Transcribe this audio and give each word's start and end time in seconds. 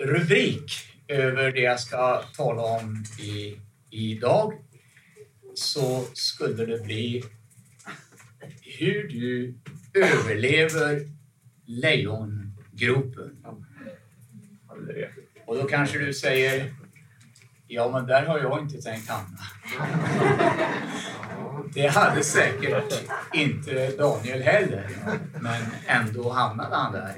rubrik 0.00 0.72
över 1.08 1.52
det 1.52 1.60
jag 1.60 1.80
ska 1.80 2.22
tala 2.36 2.62
om 2.62 3.04
i, 3.20 3.56
idag 3.90 4.52
så 5.54 6.04
skulle 6.12 6.66
det 6.66 6.84
bli 6.84 7.24
hur 8.78 9.08
du 9.08 9.54
överlever 9.94 11.00
lejongropen. 11.66 13.46
Och 15.46 15.56
då 15.56 15.64
kanske 15.64 15.98
du 15.98 16.14
säger, 16.14 16.74
ja 17.66 17.90
men 17.90 18.06
där 18.06 18.26
har 18.26 18.38
jag 18.38 18.62
inte 18.62 18.82
tänkt 18.82 19.08
hamna. 19.08 19.38
Det 21.74 21.86
hade 21.86 22.24
säkert 22.24 23.04
inte 23.34 23.90
Daniel 23.90 24.42
heller, 24.42 24.90
men 25.40 25.62
ändå 25.86 26.32
hamnade 26.32 26.76
han 26.76 26.92
där. 26.92 27.14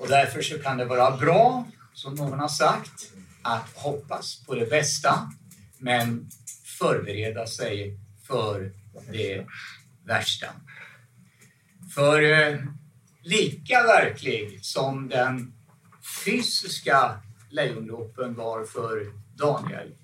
Och 0.00 0.08
därför 0.08 0.42
så 0.42 0.58
kan 0.58 0.78
det 0.78 0.84
vara 0.84 1.16
bra, 1.16 1.66
som 1.92 2.14
någon 2.14 2.40
har 2.40 2.48
sagt, 2.48 3.12
att 3.42 3.68
hoppas 3.74 4.44
på 4.46 4.54
det 4.54 4.70
bästa, 4.70 5.32
men 5.78 6.30
förbereda 6.78 7.46
sig 7.46 7.98
för 8.22 8.72
det 9.10 9.46
värsta. 10.04 10.46
För 11.94 12.22
eh, 12.22 12.58
lika 13.22 13.82
verklig 13.82 14.64
som 14.64 15.08
den 15.08 15.52
fysiska 16.24 17.20
lejongropen 17.50 18.34
var 18.34 18.64
för 18.64 19.12
Daniel, 19.34 19.94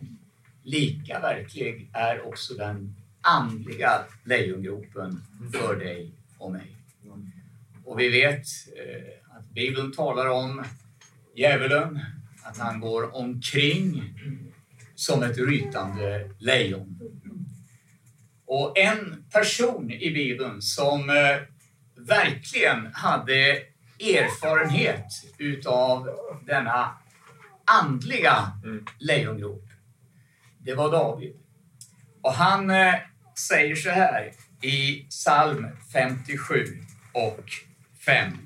lika 0.62 1.20
verklig 1.20 1.90
är 1.92 2.26
också 2.26 2.54
den 2.54 2.96
andliga 3.20 4.04
lejongropen 4.24 5.22
för 5.52 5.76
dig 5.76 6.10
och 6.38 6.52
mig. 6.52 6.76
Och 7.84 8.00
vi 8.00 8.08
vet 8.08 8.46
eh, 8.76 9.25
att 9.38 9.50
Bibeln 9.50 9.92
talar 9.92 10.26
om 10.26 10.64
djävulen, 11.34 12.00
att 12.42 12.58
han 12.58 12.80
går 12.80 13.16
omkring 13.16 14.14
som 14.94 15.22
ett 15.22 15.38
rytande 15.38 16.30
lejon. 16.38 17.00
Och 18.46 18.78
en 18.78 19.24
person 19.32 19.90
i 19.90 20.10
Bibeln 20.10 20.62
som 20.62 21.10
eh, 21.10 21.38
verkligen 21.96 22.86
hade 22.92 23.62
erfarenhet 24.00 25.06
utav 25.38 26.08
denna 26.46 26.98
andliga 27.64 28.52
lejongrop, 28.98 29.68
det 30.58 30.74
var 30.74 30.92
David. 30.92 31.36
Och 32.22 32.32
han 32.32 32.70
eh, 32.70 32.94
säger 33.48 33.76
så 33.76 33.90
här 33.90 34.32
i 34.62 35.06
psalm 35.10 35.66
57 35.92 36.64
och 37.12 37.44
5. 38.06 38.45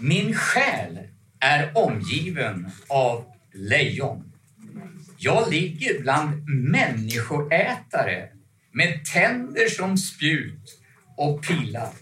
Min 0.00 0.34
själ 0.34 0.98
är 1.40 1.72
omgiven 1.74 2.70
av 2.88 3.24
lejon. 3.52 4.32
Jag 5.18 5.50
ligger 5.50 6.00
bland 6.00 6.44
människoätare 6.48 8.28
med 8.72 9.04
tänder 9.04 9.68
som 9.68 9.96
spjut 9.96 10.80
och 11.16 11.42
pilar 11.42 11.92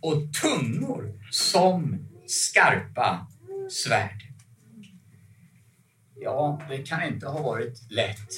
och 0.00 0.32
tungor 0.42 1.12
som 1.30 2.08
skarpa 2.26 3.26
svärd. 3.70 4.22
Ja, 6.20 6.62
det 6.68 6.78
kan 6.78 7.02
inte 7.02 7.26
ha 7.26 7.42
varit 7.42 7.90
lätt. 7.90 8.28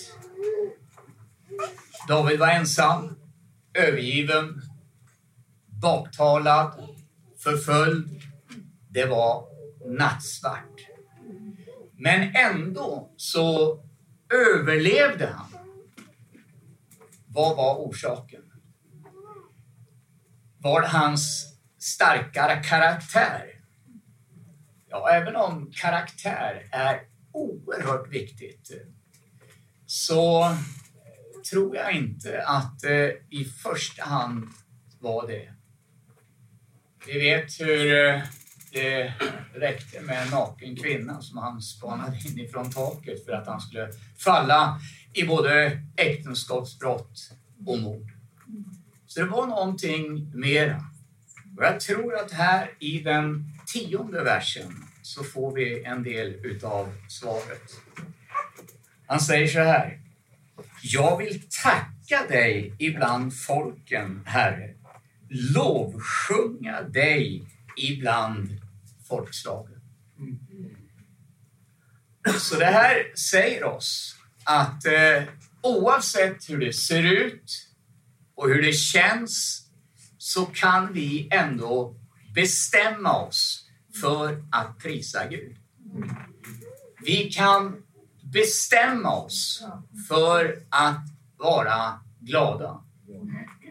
David 2.08 2.38
var 2.38 2.48
ensam, 2.48 3.16
övergiven, 3.74 4.62
baktalad, 5.66 6.88
förföljd. 7.38 8.31
Det 8.92 9.06
var 9.06 9.44
nattsvart. 9.86 10.80
Men 11.92 12.36
ändå 12.36 13.12
så 13.16 13.78
överlevde 14.32 15.26
han. 15.26 15.46
Vad 17.26 17.56
var 17.56 17.74
orsaken? 17.76 18.42
Var 20.58 20.80
det 20.80 20.88
hans 20.88 21.56
starkare 21.78 22.62
karaktär? 22.62 23.46
Ja, 24.88 25.10
även 25.10 25.36
om 25.36 25.72
karaktär 25.72 26.68
är 26.72 27.00
oerhört 27.32 28.08
viktigt 28.08 28.70
så 29.86 30.56
tror 31.50 31.76
jag 31.76 31.92
inte 31.92 32.44
att 32.46 32.80
det 32.80 33.16
i 33.30 33.44
första 33.44 34.04
hand 34.04 34.48
var 35.00 35.26
det. 35.26 35.52
Vi 37.06 37.18
vet 37.18 37.60
hur 37.60 38.06
eh, 38.06 38.22
det 38.72 39.12
räckte 39.54 40.00
med 40.00 40.22
en 40.22 40.28
naken 40.28 40.76
kvinna 40.76 41.22
som 41.22 41.38
han 41.38 41.62
spanade 41.62 42.16
in 42.28 42.38
ifrån 42.38 42.70
taket 42.70 43.24
för 43.24 43.32
att 43.32 43.46
han 43.46 43.60
skulle 43.60 43.88
falla 44.18 44.80
i 45.12 45.24
både 45.24 45.80
äktenskapsbrott 45.96 47.32
och 47.66 47.78
mord. 47.78 48.12
Så 49.06 49.20
det 49.20 49.26
var 49.26 49.46
någonting 49.46 50.30
mera. 50.34 50.84
Och 51.56 51.64
jag 51.64 51.80
tror 51.80 52.14
att 52.14 52.32
här 52.32 52.70
i 52.78 52.98
den 52.98 53.44
tionde 53.66 54.24
versen 54.24 54.72
så 55.02 55.24
får 55.24 55.54
vi 55.54 55.84
en 55.84 56.02
del 56.02 56.28
utav 56.28 56.92
svaret. 57.08 57.62
Han 59.06 59.20
säger 59.20 59.46
så 59.46 59.58
här. 59.58 59.98
Jag 60.82 61.18
vill 61.18 61.42
tacka 61.62 62.26
dig 62.28 62.74
ibland 62.78 63.36
folken, 63.36 64.22
Herre. 64.26 64.74
Lovsjunga 65.28 66.82
dig 66.82 67.44
ibland 67.76 68.61
folkslagen. 69.12 69.80
Så 72.38 72.58
det 72.58 72.64
här 72.64 73.12
säger 73.16 73.64
oss 73.64 74.16
att 74.44 74.86
eh, 74.86 75.22
oavsett 75.62 76.50
hur 76.50 76.58
det 76.58 76.72
ser 76.72 77.02
ut 77.02 77.68
och 78.34 78.48
hur 78.48 78.62
det 78.62 78.72
känns 78.72 79.66
så 80.18 80.44
kan 80.44 80.92
vi 80.92 81.28
ändå 81.30 81.96
bestämma 82.34 83.22
oss 83.22 83.68
för 84.00 84.44
att 84.52 84.78
prisa 84.78 85.28
Gud. 85.28 85.56
Vi 87.04 87.30
kan 87.30 87.82
bestämma 88.22 89.16
oss 89.16 89.64
för 90.08 90.62
att 90.68 91.06
vara 91.36 92.00
glada. 92.20 92.84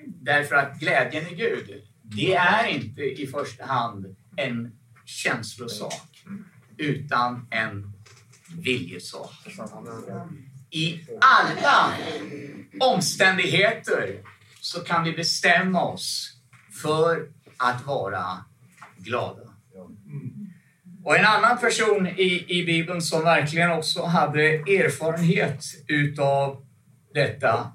Därför 0.05 0.55
att 0.55 0.79
glädjen 0.79 1.27
i 1.27 1.35
Gud, 1.35 1.83
det 2.03 2.33
är 2.33 2.67
inte 2.67 3.01
i 3.01 3.27
första 3.27 3.65
hand 3.65 4.15
en 4.35 4.80
känslosak, 5.11 6.23
utan 6.77 7.47
en 7.49 7.93
viljesak. 8.57 9.31
I 10.69 10.99
alla 11.21 11.93
omständigheter 12.79 14.23
så 14.61 14.79
kan 14.79 15.03
vi 15.03 15.11
bestämma 15.11 15.81
oss 15.81 16.37
för 16.81 17.29
att 17.57 17.85
vara 17.85 18.45
glada. 18.97 19.41
Och 21.03 21.17
en 21.17 21.25
annan 21.25 21.57
person 21.57 22.07
i, 22.07 22.45
i 22.47 22.65
Bibeln 22.65 23.01
som 23.01 23.23
verkligen 23.23 23.71
också 23.71 24.05
hade 24.05 24.43
erfarenhet 24.51 25.65
utav 25.87 26.65
detta, 27.13 27.71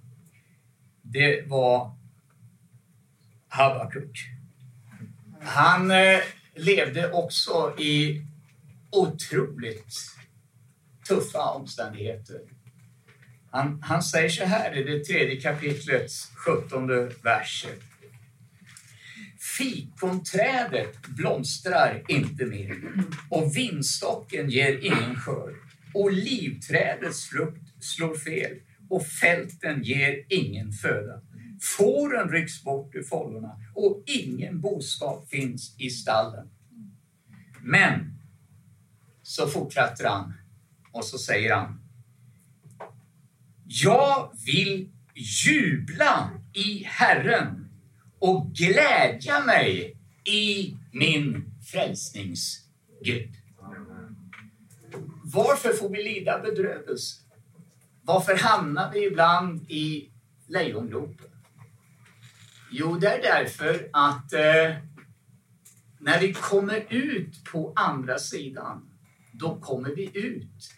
det 1.03 1.49
var 1.49 1.97
Habakuk. 3.49 4.19
Han 5.43 5.91
eh, 5.91 6.21
levde 6.57 7.13
också 7.13 7.75
i 7.79 8.23
otroligt 8.91 9.95
tuffa 11.09 11.51
omständigheter. 11.51 12.41
Han, 13.51 13.83
han 13.83 14.03
säger 14.03 14.29
så 14.29 14.45
här 14.45 14.77
i 14.77 14.83
det 14.83 15.05
tredje 15.05 15.41
kapitlets 15.41 16.31
sjuttonde 16.35 17.11
verset. 17.23 17.81
Fikonträdet 19.59 21.07
blomstrar 21.07 22.03
inte 22.09 22.47
mer 22.47 22.77
och 23.29 23.57
vinstocken 23.57 24.51
ger 24.51 24.79
ingen 24.79 25.17
skörd. 25.17 25.55
Olivträdets 25.95 27.25
frukt 27.25 27.85
slår 27.85 28.15
fel 28.15 28.57
och 28.89 29.07
fälten 29.07 29.83
ger 29.83 30.25
ingen 30.29 30.73
föda. 30.73 31.21
Fåren 31.61 32.31
rycks 32.31 32.63
bort 32.65 32.95
ur 32.95 33.03
fållorna 33.03 33.61
och 33.75 34.03
ingen 34.07 34.61
boskap 34.61 35.29
finns 35.29 35.75
i 35.79 35.91
stallen. 35.91 36.51
Men 37.63 38.19
så 39.23 39.47
fortsätter 39.47 40.09
han 40.09 40.33
och 40.93 41.05
så 41.05 41.19
säger 41.19 41.55
han 41.55 41.81
Jag 43.65 44.31
vill 44.47 44.91
jubla 45.15 46.31
i 46.53 46.85
Herren 46.85 47.69
och 48.19 48.47
glädja 48.47 49.45
mig 49.45 49.97
i 50.25 50.77
min 50.93 51.45
frälsningsgud. 51.73 53.35
Varför 55.25 55.73
får 55.73 55.89
vi 55.89 56.03
lida 56.03 56.39
bedrövelse? 56.39 57.23
Varför 58.03 58.37
hamnar 58.37 58.93
vi 58.93 59.07
ibland 59.07 59.71
i 59.71 60.11
lejongropen? 60.47 61.36
Jo, 62.71 62.99
det 62.99 63.09
är 63.09 63.23
därför 63.23 63.91
att 63.93 64.33
eh, 64.33 64.77
när 65.99 66.21
vi 66.21 66.33
kommer 66.33 66.87
ut 66.93 67.45
på 67.45 67.73
andra 67.77 68.19
sidan, 68.19 68.91
då 69.33 69.61
kommer 69.61 69.91
vi 69.95 70.11
ut 70.19 70.71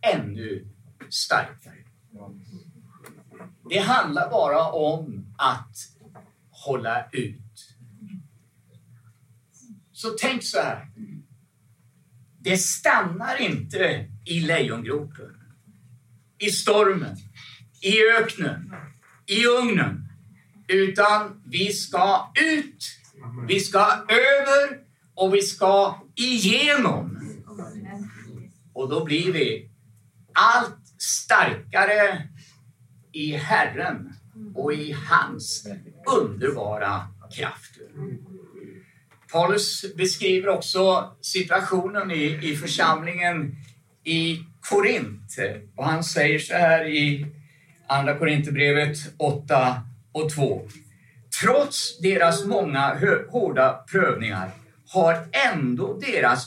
ännu 0.00 0.68
starkare. 1.08 1.84
Det 3.70 3.78
handlar 3.78 4.30
bara 4.30 4.70
om 4.70 5.34
att 5.38 5.76
hålla 6.50 7.10
ut. 7.12 7.76
Så 9.92 10.08
tänk 10.20 10.44
så 10.44 10.58
här. 10.58 10.90
Det 12.38 12.58
stannar 12.58 13.40
inte 13.40 14.10
i 14.24 14.40
lejongropen, 14.40 15.34
i 16.38 16.50
stormen, 16.50 17.16
i 17.82 17.94
öknen, 18.18 18.74
i 19.26 19.46
ugnen. 19.46 20.05
Utan 20.68 21.42
vi 21.44 21.72
ska 21.72 22.32
ut, 22.34 22.84
vi 23.48 23.60
ska 23.60 23.78
över 24.08 24.78
och 25.14 25.34
vi 25.34 25.42
ska 25.42 26.00
igenom. 26.14 27.20
Och 28.72 28.88
då 28.88 29.04
blir 29.04 29.32
vi 29.32 29.70
allt 30.32 30.86
starkare 30.98 32.28
i 33.12 33.32
Herren 33.32 34.12
och 34.54 34.72
i 34.72 34.92
hans 34.92 35.66
underbara 36.20 37.08
kraft. 37.36 37.78
Paulus 39.32 39.84
beskriver 39.96 40.48
också 40.48 41.14
situationen 41.20 42.10
i, 42.10 42.38
i 42.42 42.56
församlingen 42.56 43.56
i 44.04 44.40
Korint. 44.60 45.38
Och 45.76 45.84
han 45.84 46.04
säger 46.04 46.38
så 46.38 46.54
här 46.54 46.84
i 46.88 47.26
Andra 47.86 48.18
Korinthierbrevet 48.18 48.98
8 49.16 49.82
och 50.16 50.30
2. 50.30 50.68
Trots 51.42 51.98
deras 52.00 52.44
många 52.44 52.98
hårda 53.30 53.72
prövningar 53.90 54.50
har 54.88 55.26
ändå 55.52 55.98
deras 55.98 56.46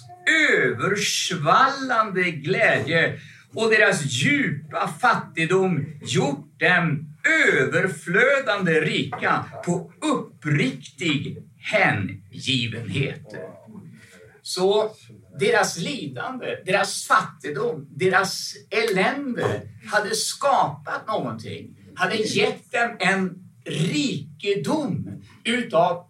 översvallande 0.53 2.31
glädje 2.31 3.19
och 3.53 3.69
deras 3.69 4.05
djupa 4.05 4.87
fattigdom 4.87 5.85
gjort 6.01 6.59
dem 6.59 7.15
överflödande 7.53 8.81
rika 8.81 9.45
på 9.65 9.93
uppriktig 10.01 11.37
hängivenhet. 11.57 13.25
Så 14.41 14.91
deras 15.39 15.77
lidande, 15.77 16.55
deras 16.65 17.07
fattigdom, 17.07 17.87
deras 17.89 18.53
elände 18.69 19.61
hade 19.91 20.15
skapat 20.15 21.07
någonting, 21.07 21.75
hade 21.95 22.15
gett 22.15 22.71
dem 22.71 22.95
en 22.99 23.48
rikedom 23.69 25.23
utav 25.43 26.05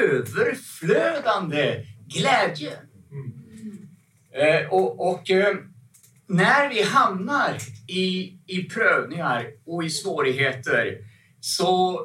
överflödande 0.00 1.84
glädje. 2.06 2.72
Eh, 4.32 4.68
och, 4.70 5.10
och 5.10 5.30
eh, 5.30 5.56
när 6.26 6.68
vi 6.68 6.82
hamnar 6.82 7.58
i, 7.88 8.38
i 8.46 8.62
prövningar 8.62 9.46
och 9.66 9.84
i 9.84 9.90
svårigheter 9.90 10.98
så 11.40 12.00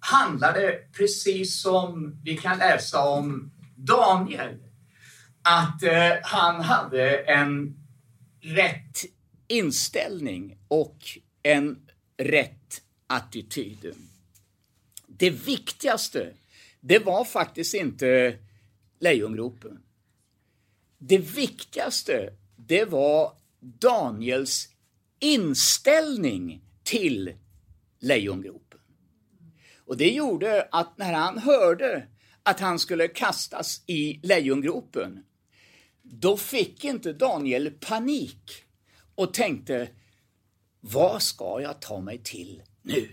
handlar 0.00 0.52
det 0.52 0.92
precis 0.92 1.62
som 1.62 2.20
vi 2.24 2.36
kan 2.36 2.58
läsa 2.58 3.08
om 3.08 3.50
Daniel. 3.76 4.54
Att 5.42 5.82
eh, 5.82 6.12
han 6.22 6.60
hade 6.60 7.18
en 7.18 7.76
rätt 8.40 9.04
inställning 9.48 10.58
och 10.68 10.98
en 11.42 11.78
rätt 12.18 12.82
attityd. 13.06 13.94
Det 15.18 15.30
viktigaste, 15.30 16.34
det 16.80 16.98
var 16.98 17.24
faktiskt 17.24 17.74
inte 17.74 18.38
lejongropen. 18.98 19.82
Det 20.98 21.18
viktigaste, 21.18 22.32
det 22.56 22.84
var 22.84 23.32
Daniels 23.60 24.68
inställning 25.18 26.62
till 26.82 27.32
lejongropen. 27.98 28.80
Och 29.76 29.96
det 29.96 30.10
gjorde 30.10 30.68
att 30.72 30.98
när 30.98 31.12
han 31.12 31.38
hörde 31.38 32.06
att 32.42 32.60
han 32.60 32.78
skulle 32.78 33.08
kastas 33.08 33.82
i 33.86 34.20
lejongropen, 34.22 35.24
då 36.02 36.36
fick 36.36 36.84
inte 36.84 37.12
Daniel 37.12 37.70
panik 37.70 38.64
och 39.14 39.34
tänkte, 39.34 39.88
vad 40.80 41.22
ska 41.22 41.60
jag 41.60 41.80
ta 41.80 42.00
mig 42.00 42.18
till 42.18 42.62
nu? 42.82 43.08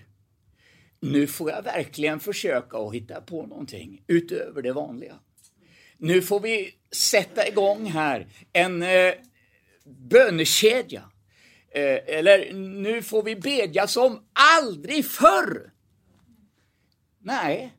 Nu 1.11 1.27
får 1.27 1.51
jag 1.51 1.61
verkligen 1.61 2.19
försöka 2.19 2.77
att 2.77 2.93
hitta 2.93 3.21
på 3.21 3.45
någonting 3.45 4.03
utöver 4.07 4.61
det 4.61 4.73
vanliga. 4.73 5.19
Nu 5.97 6.21
får 6.21 6.39
vi 6.39 6.75
sätta 6.91 7.47
igång 7.47 7.85
här 7.85 8.27
en 8.53 8.83
eh, 8.83 9.13
bönekedja. 9.83 11.03
Eh, 11.69 12.17
eller 12.17 12.53
nu 12.53 13.01
får 13.01 13.23
vi 13.23 13.35
bedja 13.35 13.87
som 13.87 14.19
aldrig 14.59 15.05
förr. 15.05 15.71
Nej, 17.19 17.73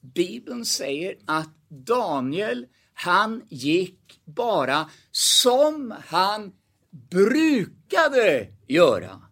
Bibeln 0.00 0.64
säger 0.64 1.16
att 1.24 1.68
Daniel, 1.68 2.66
han 2.92 3.42
gick 3.48 4.20
bara 4.24 4.90
som 5.10 5.94
han 6.06 6.52
brukade 6.90 8.46
göra. 8.66 9.22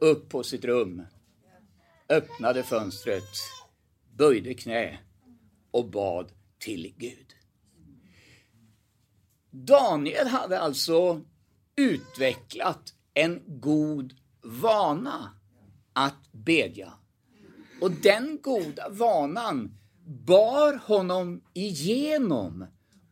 Upp 0.00 0.28
på 0.28 0.42
sitt 0.42 0.64
rum, 0.64 1.02
öppnade 2.14 2.62
fönstret, 2.62 3.30
böjde 4.16 4.54
knä 4.54 4.98
och 5.70 5.90
bad 5.90 6.32
till 6.58 6.94
Gud. 6.96 7.34
Daniel 9.50 10.26
hade 10.26 10.60
alltså 10.60 11.20
utvecklat 11.76 12.94
en 13.14 13.42
god 13.46 14.14
vana 14.42 15.30
att 15.92 16.32
bedja. 16.32 16.92
Och 17.80 17.90
den 17.90 18.38
goda 18.42 18.88
vanan 18.88 19.78
bar 20.06 20.80
honom 20.86 21.42
igenom 21.52 22.66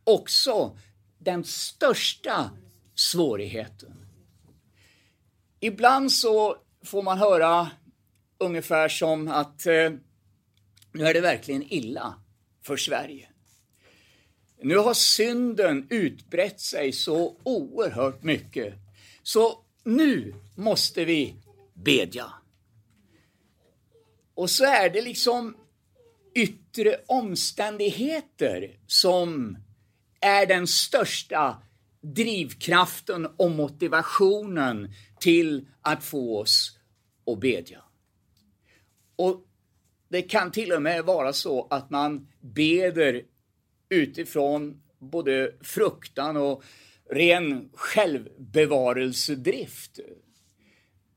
också 0.05 0.79
den 1.19 1.45
största 1.45 2.51
svårigheten. 2.95 4.07
Ibland 5.61 6.13
så 6.13 6.57
får 6.85 7.03
man 7.03 7.19
höra 7.19 7.71
ungefär 8.43 8.89
som 8.89 9.29
att 9.29 9.67
eh, 9.67 9.91
nu 10.93 11.07
är 11.07 11.15
det 11.15 11.21
verkligen 11.21 11.73
illa 11.73 12.15
för 12.63 12.77
Sverige. 12.77 13.29
Nu 14.63 14.77
har 14.77 14.95
synden 14.95 15.87
utbrett 15.91 16.61
sig 16.61 16.93
så 16.93 17.37
oerhört 17.43 18.23
mycket. 18.23 18.75
Så 19.23 19.59
nu 19.85 20.35
måste 20.55 21.05
vi 21.05 21.35
bedja. 21.75 22.33
Och 24.35 24.51
så 24.51 24.65
är 24.65 24.91
det 24.91 25.03
liksom 25.03 25.57
yttre 26.35 26.97
omständigheter 27.07 28.79
som 28.87 29.59
är 30.21 30.47
den 30.47 30.67
största 30.67 31.63
drivkraften 32.01 33.27
och 33.37 33.51
motivationen 33.51 34.95
till 35.21 35.69
att 35.81 36.05
få 36.05 36.41
oss 36.41 36.79
att 37.27 37.41
bedja. 37.41 37.82
Och 39.23 39.47
det 40.09 40.23
kan 40.23 40.53
till 40.53 40.73
och 40.73 40.83
med 40.83 41.05
vara 41.05 41.33
så 41.33 41.67
att 41.71 41.91
man 41.91 42.29
beder 42.41 43.23
utifrån 43.89 44.83
både 44.99 45.55
fruktan 45.61 46.37
och 46.37 46.65
ren 47.11 47.71
självbevarelsedrift. 47.75 49.99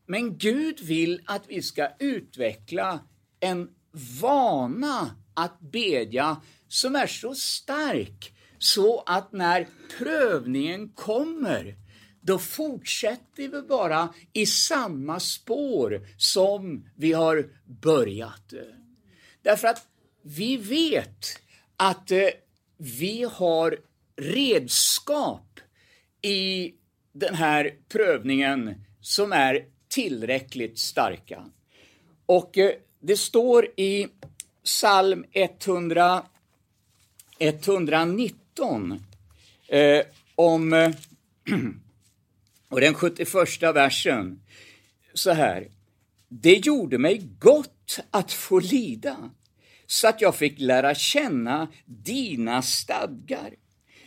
Men 0.06 0.38
Gud 0.38 0.80
vill 0.80 1.22
att 1.26 1.44
vi 1.48 1.62
ska 1.62 1.90
utveckla 2.00 3.00
en 3.40 3.70
vana 4.22 5.16
att 5.34 5.60
bedja 5.60 6.42
som 6.68 6.96
är 6.96 7.08
så 7.08 7.36
stark 7.36 8.34
så 8.58 9.04
att 9.06 9.32
när 9.32 9.68
prövningen 9.98 10.90
kommer 10.90 11.76
då 12.26 12.40
fortsätter 12.40 13.48
vi 13.48 13.62
bara 13.62 14.14
i 14.34 14.46
samma 14.46 15.20
spår 15.20 16.08
som 16.18 16.90
vi 16.96 17.14
har 17.14 17.50
börjat. 17.66 18.54
Därför 19.42 19.68
att 19.68 19.88
vi 20.22 20.58
vet 20.58 21.40
att 21.78 22.12
eh, 22.12 22.28
vi 22.78 23.24
har 23.32 23.78
redskap 24.16 25.60
i 26.22 26.74
den 27.12 27.36
här 27.36 27.74
prövningen 27.90 28.86
som 29.02 29.32
är 29.32 29.66
tillräckligt 29.88 30.80
starka. 30.80 31.46
Och 32.26 32.58
eh, 32.58 32.72
det 33.00 33.18
står 33.18 33.68
i 33.76 34.08
psalm 34.64 35.26
100, 35.32 36.24
119 37.40 39.04
eh, 39.68 40.02
om 40.36 40.74
eh, 40.74 40.92
och 42.70 42.82
den 42.82 42.94
71 42.94 43.64
versen 43.64 44.40
så 45.14 45.32
här. 45.32 45.68
Det 46.30 46.66
gjorde 46.66 46.98
mig 46.98 47.22
gott 47.40 48.00
att 48.12 48.32
få 48.32 48.60
lida 48.60 49.30
så 49.88 50.08
att 50.08 50.22
jag 50.22 50.36
fick 50.36 50.60
lära 50.60 50.96
känna 50.96 51.68
dina 51.86 52.62
stadgar. 52.62 53.54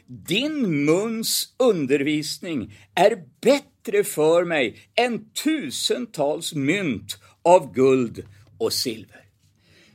Din 0.06 0.84
muns 0.84 1.54
undervisning 1.58 2.78
är 2.94 3.24
bättre 3.40 4.04
för 4.04 4.44
mig 4.44 4.76
än 4.94 5.30
tusentals 5.30 6.54
mynt 6.54 7.18
av 7.42 7.74
guld 7.74 8.24
och 8.58 8.72
silver. 8.72 9.27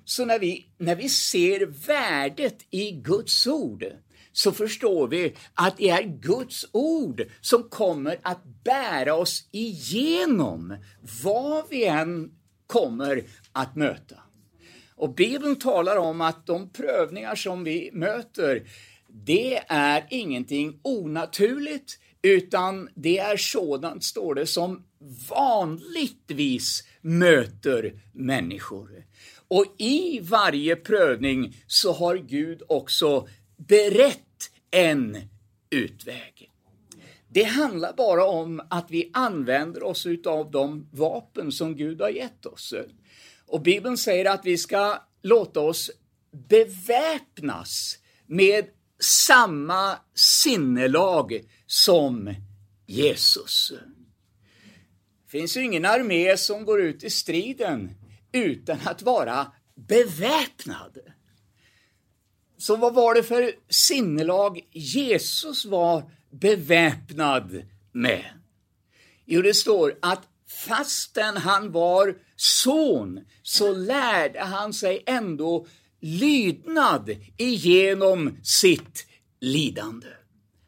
Så 0.06 0.26
när 0.26 0.40
vi, 0.40 0.68
när 0.78 0.96
vi 0.96 1.10
ser 1.10 1.66
värdet 1.88 2.58
i 2.70 2.92
Guds 2.92 3.48
ord 3.48 3.86
så 4.32 4.52
förstår 4.52 5.08
vi 5.08 5.36
att 5.54 5.78
det 5.78 5.90
är 5.90 6.04
Guds 6.04 6.66
ord 6.72 7.24
som 7.42 7.64
kommer 7.64 8.20
att 8.22 8.44
bära 8.64 9.16
oss 9.16 9.48
igenom 9.52 10.78
vad 11.24 11.70
vi 11.70 11.86
än 11.86 12.32
kommer 12.68 13.24
att 13.52 13.76
möta. 13.76 14.16
Och 14.96 15.16
Bibeln 15.16 15.56
talar 15.56 15.98
om 15.98 16.22
att 16.22 16.46
de 16.46 16.70
prövningar 16.70 17.36
som 17.36 17.64
vi 17.64 17.90
möter, 17.94 18.64
det 19.08 19.64
är 19.68 20.08
ingenting 20.10 20.80
onaturligt, 20.82 22.00
utan 22.22 22.90
det 22.96 23.18
är 23.20 23.38
sådant, 23.38 24.04
står 24.04 24.36
det, 24.36 24.46
som 24.46 24.84
vanligtvis 25.30 26.84
möter 27.02 28.02
människor. 28.14 29.06
Och 29.54 29.66
i 29.78 30.20
varje 30.20 30.76
prövning 30.76 31.56
så 31.68 31.94
har 31.94 32.16
Gud 32.16 32.62
också 32.68 33.28
berett 33.58 34.52
en 34.72 35.18
utväg. 35.70 36.52
Det 37.30 37.44
handlar 37.44 37.94
bara 37.94 38.26
om 38.26 38.62
att 38.70 38.92
vi 38.92 39.10
använder 39.14 39.84
oss 39.84 40.08
av 40.26 40.52
de 40.52 40.90
vapen 40.92 41.52
som 41.52 41.76
Gud 41.76 42.02
har 42.02 42.10
gett 42.10 42.46
oss. 42.46 42.74
Och 43.46 43.62
Bibeln 43.62 43.98
säger 43.98 44.26
att 44.26 44.46
vi 44.46 44.58
ska 44.58 44.98
låta 45.22 45.60
oss 45.60 45.92
beväpnas 46.32 47.98
med 48.28 48.66
samma 49.00 49.98
sinnelag 50.16 51.42
som 51.68 52.36
Jesus. 52.86 53.74
Det 55.26 55.40
finns 55.40 55.58
ju 55.58 55.64
ingen 55.64 55.86
armé 55.86 56.38
som 56.38 56.66
går 56.66 56.82
ut 56.82 57.04
i 57.04 57.10
striden 57.10 57.90
utan 58.34 58.80
att 58.86 59.02
vara 59.02 59.52
beväpnad. 59.76 60.98
Så 62.58 62.76
vad 62.76 62.94
var 62.94 63.16
det 63.16 63.24
för 63.24 63.52
sinnelag 63.70 64.62
Jesus 64.72 65.66
var 65.66 66.12
beväpnad 66.32 67.64
med? 67.92 68.26
Jo, 69.26 69.42
det 69.42 69.54
står 69.54 69.98
att 70.02 70.22
fastän 70.68 71.38
han 71.38 71.72
var 71.72 72.16
son 72.36 73.20
så 73.44 73.74
lärde 73.74 74.40
han 74.40 74.74
sig 74.74 75.04
ändå 75.06 75.68
lydnad 76.00 77.16
igenom 77.38 78.38
sitt 78.44 79.08
lidande. 79.40 80.08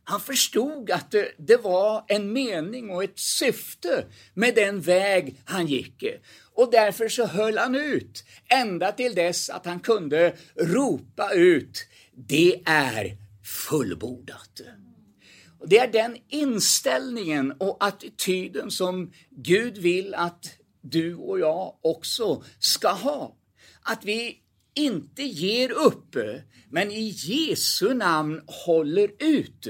Han 0.04 0.20
förstod 0.20 0.92
att 0.92 1.12
det, 1.12 1.32
det, 1.38 1.58
var 1.58 2.06
en 2.08 2.34
mening 2.34 2.90
och 2.90 3.04
ett 3.04 3.20
syfte 3.20 4.06
med 4.34 4.56
den 4.56 4.82
väg 4.82 5.42
han 5.46 5.68
gick. 5.68 6.04
Och 6.56 6.72
därför 6.72 7.10
så 7.10 7.26
höll 7.26 7.58
han 7.58 7.76
ut 7.76 8.24
ända 8.48 8.92
till 8.92 9.16
dess 9.16 9.50
att 9.50 9.66
han 9.66 9.80
kunde 9.80 10.36
ropa 10.56 11.34
ut 11.34 11.88
det 12.16 12.62
är 12.66 13.18
fullbordat. 13.44 14.62
Det 15.68 15.78
är 15.78 15.92
den 15.92 16.18
inställningen 16.28 17.52
och 17.52 17.78
attityden 17.80 18.72
som 18.72 19.12
Gud 19.30 19.78
vill 19.78 20.14
att 20.16 20.46
du 20.82 21.16
och 21.16 21.40
jag 21.40 21.76
också 21.82 22.44
ska 22.60 22.90
ha. 22.90 23.36
Att 23.82 24.06
vi 24.06 24.42
inte 24.74 25.24
ger 25.24 25.72
upp, 25.72 26.16
men 26.70 26.92
i 26.92 27.14
Jesu 27.16 27.94
namn 27.94 28.42
håller 28.48 29.12
ut. 29.20 29.68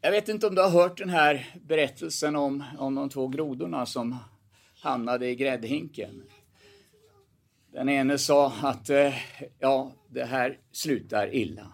Jag 0.00 0.10
vet 0.10 0.28
inte 0.28 0.46
om 0.46 0.54
du 0.54 0.62
har 0.62 0.70
hört 0.70 0.98
den 0.98 1.08
här 1.08 1.54
berättelsen 1.68 2.36
om, 2.36 2.64
om 2.78 2.94
de 2.94 3.08
två 3.08 3.28
grodorna 3.28 3.86
som 3.86 4.16
hamnade 4.82 5.28
i 5.28 5.34
gräddhinken. 5.34 6.22
Den 7.72 7.88
ene 7.88 8.18
sa 8.18 8.52
att 8.62 8.90
eh, 8.90 9.14
ja, 9.58 9.92
det 10.08 10.24
här 10.24 10.58
slutar 10.72 11.34
illa. 11.34 11.72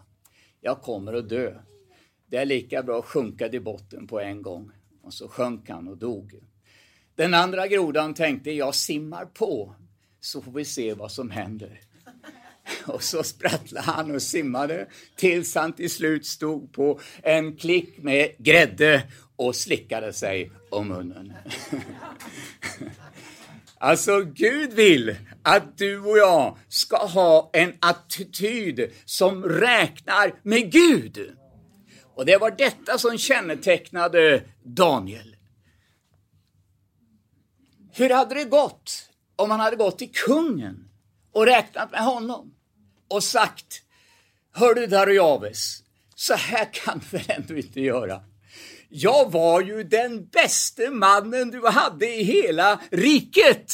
Jag 0.61 0.83
kommer 0.83 1.13
att 1.13 1.29
dö. 1.29 1.55
Det 2.27 2.37
är 2.37 2.45
lika 2.45 2.83
bra 2.83 2.99
att 2.99 3.05
sjunka 3.05 3.49
till 3.49 3.63
botten 3.63 4.07
på 4.07 4.21
en 4.21 4.43
gång. 4.43 4.71
Och 5.03 5.15
så 5.15 5.29
sjönk 5.29 5.69
han 5.69 5.89
och 5.89 5.99
dog. 5.99 6.35
Den 7.15 7.35
andra 7.35 7.67
grodan 7.67 8.15
tänkte, 8.15 8.51
jag 8.51 8.75
simmar 8.75 9.25
på, 9.25 9.75
så 10.21 10.43
får 10.43 10.53
vi 10.53 10.65
se 10.65 10.95
vad 10.95 11.13
som 11.13 11.31
händer. 11.31 11.81
Och 12.87 13.03
så 13.03 13.23
sprattlade 13.23 13.87
han 13.87 14.15
och 14.15 14.23
simmade 14.23 14.87
tills 15.17 15.55
han 15.55 15.73
till 15.73 15.91
slut 15.91 16.27
stod 16.27 16.73
på 16.73 17.01
en 17.23 17.57
klick 17.57 17.99
med 17.99 18.31
grädde 18.39 19.03
och 19.37 19.57
slickade 19.57 20.13
sig 20.13 20.51
om 20.77 20.89
munnen. 20.89 21.33
Alltså, 23.79 24.21
Gud 24.21 24.73
vill 24.73 25.17
att 25.43 25.79
du 25.79 26.01
och 26.01 26.19
jag 26.19 26.59
ska 26.69 26.97
ha 26.97 27.51
en 27.53 27.73
attityd 27.81 28.93
som 29.05 29.45
räknar 29.45 30.35
med 30.43 30.73
Gud. 30.73 31.37
Och 32.15 32.27
det 32.27 32.37
var 32.37 32.51
detta 32.51 32.99
som 32.99 33.19
kännetecknade 33.19 34.43
Daniel. 34.63 35.37
Hur 37.93 38.11
hade 38.11 38.35
det 38.35 38.45
gått 38.45 39.11
om 39.37 39.51
han 39.51 39.61
hade 39.61 39.77
gått 39.77 39.99
till 39.99 40.13
kungen 40.13 40.89
och 41.33 41.47
räknat 41.47 41.91
med 41.91 42.01
honom 42.01 42.55
och 43.09 43.25
sagt 43.25 43.83
Hör 44.53 44.75
du 44.75 44.87
Darujaves, 44.87 45.83
så 46.15 46.35
här 46.35 46.73
kan 46.73 46.99
du 46.99 47.17
väl 47.17 47.27
ändå 47.29 47.57
inte 47.57 47.81
göra. 47.81 48.23
Jag 48.89 49.33
var 49.33 49.61
ju 49.61 49.83
den 49.83 50.27
bäste 50.27 50.91
mannen 50.91 51.51
du 51.51 51.67
hade 51.67 52.15
i 52.15 52.23
hela 52.23 52.81
riket. 52.91 53.73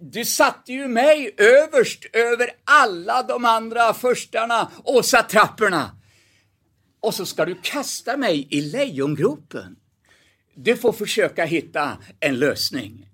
Du 0.00 0.24
satte 0.24 0.72
ju 0.72 0.88
mig 0.88 1.34
överst 1.36 2.06
över 2.12 2.50
alla 2.64 3.22
de 3.22 3.44
andra 3.44 3.94
förstarna 3.94 4.70
och 4.84 5.04
satrapperna. 5.04 5.96
Och 7.00 7.14
så 7.14 7.26
ska 7.26 7.44
du 7.44 7.56
kasta 7.62 8.16
mig 8.16 8.48
i 8.50 8.60
lejongropen. 8.60 9.76
Du 10.54 10.76
får 10.76 10.92
försöka 10.92 11.44
hitta 11.44 11.98
en 12.20 12.38
lösning. 12.38 13.06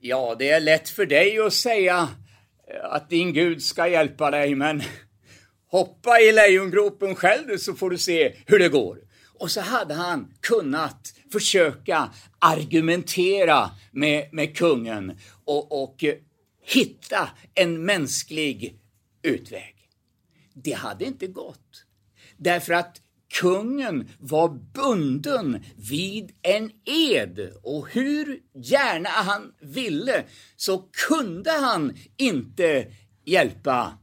Ja, 0.00 0.36
det 0.38 0.50
är 0.50 0.60
lätt 0.60 0.88
för 0.88 1.06
dig 1.06 1.38
att 1.38 1.52
säga 1.52 2.08
eh, 2.68 2.84
att 2.84 3.10
din 3.10 3.32
Gud 3.32 3.62
ska 3.62 3.88
hjälpa 3.88 4.30
dig, 4.30 4.54
men 4.54 4.82
hoppa 5.70 6.20
i 6.20 6.32
lejongropen 6.32 7.14
själv 7.14 7.56
så 7.56 7.74
får 7.74 7.90
du 7.90 7.98
se 7.98 8.36
hur 8.46 8.58
det 8.58 8.68
går. 8.68 9.05
Och 9.38 9.50
så 9.50 9.60
hade 9.60 9.94
han 9.94 10.34
kunnat 10.40 11.14
försöka 11.32 12.10
argumentera 12.38 13.70
med, 13.92 14.28
med 14.32 14.56
kungen 14.56 15.18
och, 15.44 15.82
och 15.82 16.04
hitta 16.62 17.30
en 17.54 17.84
mänsklig 17.84 18.80
utväg. 19.22 19.76
Det 20.54 20.72
hade 20.72 21.04
inte 21.04 21.26
gått. 21.26 21.84
Därför 22.36 22.72
att 22.72 23.00
kungen 23.40 24.08
var 24.18 24.48
bunden 24.48 25.64
vid 25.76 26.32
en 26.42 26.70
ed 26.84 27.52
och 27.62 27.88
hur 27.90 28.40
gärna 28.54 29.08
han 29.08 29.52
ville 29.60 30.24
så 30.56 30.78
kunde 31.08 31.50
han 31.50 31.96
inte 32.16 32.86
hjälpa 33.24 33.98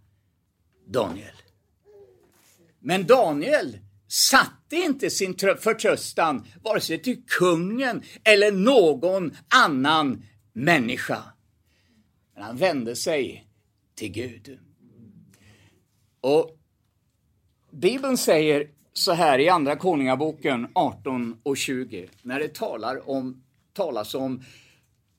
Daniel. 0.88 1.36
Men 2.80 3.06
Daniel 3.06 3.78
satte 4.14 4.76
inte 4.76 5.10
sin 5.10 5.36
förtröstan 5.60 6.48
vare 6.64 6.82
sig 6.82 7.02
till 7.02 7.24
kungen 7.28 8.04
eller 8.24 8.52
någon 8.52 9.36
annan 9.56 10.24
människa. 10.54 11.24
Men 12.34 12.44
han 12.44 12.58
vände 12.58 12.96
sig 12.96 13.48
till 13.96 14.12
Gud. 14.12 14.60
Och 16.22 16.58
Bibeln 17.72 18.18
säger 18.18 18.68
så 18.94 19.12
här 19.12 19.40
i 19.40 19.50
Andra 19.50 19.76
Konungaboken 19.76 20.68
18 20.76 21.38
och 21.44 21.58
20 21.58 22.10
när 22.22 22.40
det 22.40 22.54
talar 22.54 23.10
om, 23.10 23.44
talas 23.74 24.16
om 24.16 24.44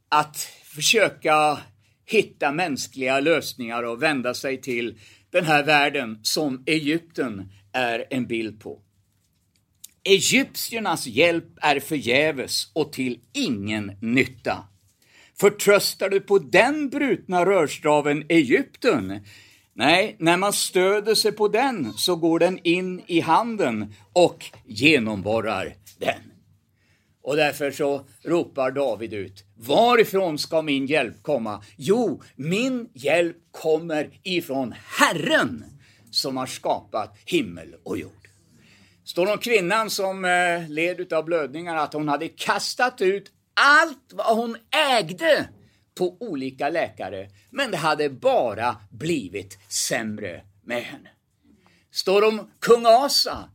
att 0.09 0.37
försöka 0.65 1.59
hitta 2.07 2.53
mänskliga 2.53 3.21
lösningar 3.21 3.83
och 3.83 4.03
vända 4.03 4.35
sig 4.35 4.61
till 4.61 4.99
den 5.31 5.45
här 5.45 5.65
världen 5.65 6.19
som 6.23 6.63
Egypten 6.67 7.51
är 7.75 8.05
en 8.11 8.27
bild 8.27 8.61
på. 8.61 8.81
Egyptiernas 10.05 11.07
hjälp 11.07 11.45
är 11.61 11.81
förgäves 11.81 12.71
och 12.73 12.93
till 12.93 13.21
ingen 13.33 13.93
nytta. 14.01 14.65
Förtröstar 15.41 16.09
du 16.09 16.21
på 16.21 16.39
den 16.39 16.89
brutna 16.89 17.47
rörstaven 17.47 18.25
Egypten? 18.29 19.21
Nej, 19.73 20.17
när 20.19 20.37
man 20.37 20.53
stöder 20.53 21.15
sig 21.15 21.33
på 21.33 21.49
den 21.49 21.93
så 21.93 22.17
går 22.17 22.39
den 22.39 22.59
in 22.63 23.03
i 23.07 23.21
handen 23.21 23.95
och 24.13 24.45
genomborrar 24.65 25.75
den. 25.99 26.21
Och 27.23 27.37
därför 27.37 27.71
så 27.71 28.07
ropar 28.23 28.71
David 28.71 29.13
ut, 29.13 29.45
varifrån 29.57 30.39
ska 30.39 30.63
min 30.63 30.87
hjälp 30.87 31.23
komma? 31.23 31.63
Jo, 31.77 32.23
min 32.37 32.89
hjälp 32.95 33.37
kommer 33.51 34.11
ifrån 34.23 34.75
Herren 34.99 35.65
som 36.15 36.37
har 36.37 36.47
skapat 36.47 37.17
himmel 37.25 37.75
och 37.83 37.99
jord. 37.99 38.29
Står 39.05 39.33
om 39.33 39.39
kvinnan 39.39 39.91
som 39.91 40.25
eh, 40.25 40.69
led 40.69 41.13
av 41.13 41.25
blödningar 41.25 41.77
att 41.77 41.93
hon 41.93 42.09
hade 42.09 42.29
kastat 42.29 43.01
ut 43.01 43.33
allt 43.55 44.13
vad 44.13 44.37
hon 44.37 44.57
ägde 44.91 45.49
på 45.95 46.17
olika 46.21 46.69
läkare, 46.69 47.29
men 47.51 47.71
det 47.71 47.77
hade 47.77 48.11
bara 48.11 48.77
blivit 48.91 49.59
sämre 49.69 50.43
med 50.65 50.83
henne. 50.83 51.09
Står 51.91 52.25
om 52.25 52.51
kung 52.61 52.87
Asa 52.87 53.49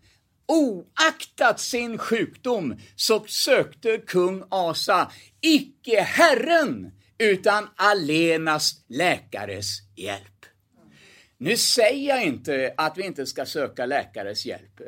Oaktat 0.51 1.59
sin 1.59 1.97
sjukdom 1.97 2.79
så 2.95 3.25
sökte 3.27 3.97
kung 3.97 4.43
Asa 4.49 5.11
icke 5.41 6.01
Herren 6.01 6.91
utan 7.17 7.67
allenast 7.75 8.85
läkares 8.87 9.81
hjälp. 9.95 10.38
Nu 11.41 11.57
säger 11.57 12.09
jag 12.09 12.23
inte 12.23 12.73
att 12.77 12.97
vi 12.97 13.03
inte 13.03 13.25
ska 13.25 13.45
söka 13.45 13.85
läkares 13.85 14.45
hjälp. 14.45 14.81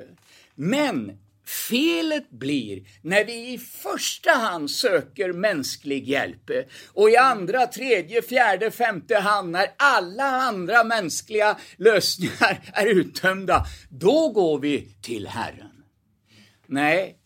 Men 0.55 1.17
Felet 1.45 2.29
blir 2.29 2.83
när 3.01 3.25
vi 3.25 3.53
i 3.53 3.57
första 3.57 4.31
hand 4.31 4.71
söker 4.71 5.33
mänsklig 5.33 6.07
hjälp 6.07 6.51
och 6.87 7.09
i 7.09 7.17
andra, 7.17 7.67
tredje, 7.67 8.21
fjärde, 8.21 8.71
femte 8.71 9.15
hand 9.15 9.51
när 9.51 9.67
alla 9.77 10.23
andra 10.23 10.83
mänskliga 10.83 11.57
lösningar 11.77 12.59
är 12.73 12.85
uttömda. 12.85 13.65
Då 13.89 14.29
går 14.29 14.59
vi 14.59 14.87
till 15.01 15.27
Herren. 15.27 15.83
Nej, 16.65 17.17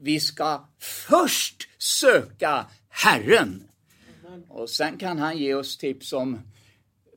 vi 0.00 0.20
ska 0.20 0.68
först 0.78 1.68
söka 1.78 2.66
Herren. 2.88 3.68
Och 4.48 4.70
sen 4.70 4.98
kan 4.98 5.18
han 5.18 5.38
ge 5.38 5.54
oss 5.54 5.78
tips 5.78 6.12
om 6.12 6.40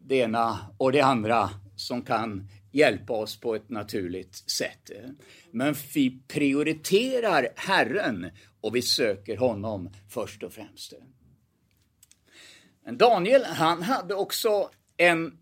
det 0.09 0.15
ena 0.15 0.57
och 0.77 0.91
det 0.91 1.01
andra 1.01 1.49
som 1.75 2.01
kan 2.01 2.49
hjälpa 2.71 3.13
oss 3.13 3.39
på 3.39 3.55
ett 3.55 3.69
naturligt 3.69 4.35
sätt. 4.35 4.91
Men 5.51 5.75
vi 5.93 6.21
prioriterar 6.27 7.47
Herren 7.55 8.31
och 8.61 8.75
vi 8.75 8.81
söker 8.81 9.37
honom 9.37 9.93
först 10.09 10.43
och 10.43 10.53
främst. 10.53 10.93
Men 12.85 12.97
Daniel, 12.97 13.43
han 13.45 13.83
hade 13.83 14.15
också 14.15 14.69
en 14.97 15.37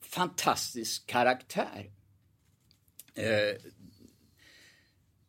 fantastisk 0.00 1.06
karaktär. 1.06 1.90
Eh, 3.14 3.56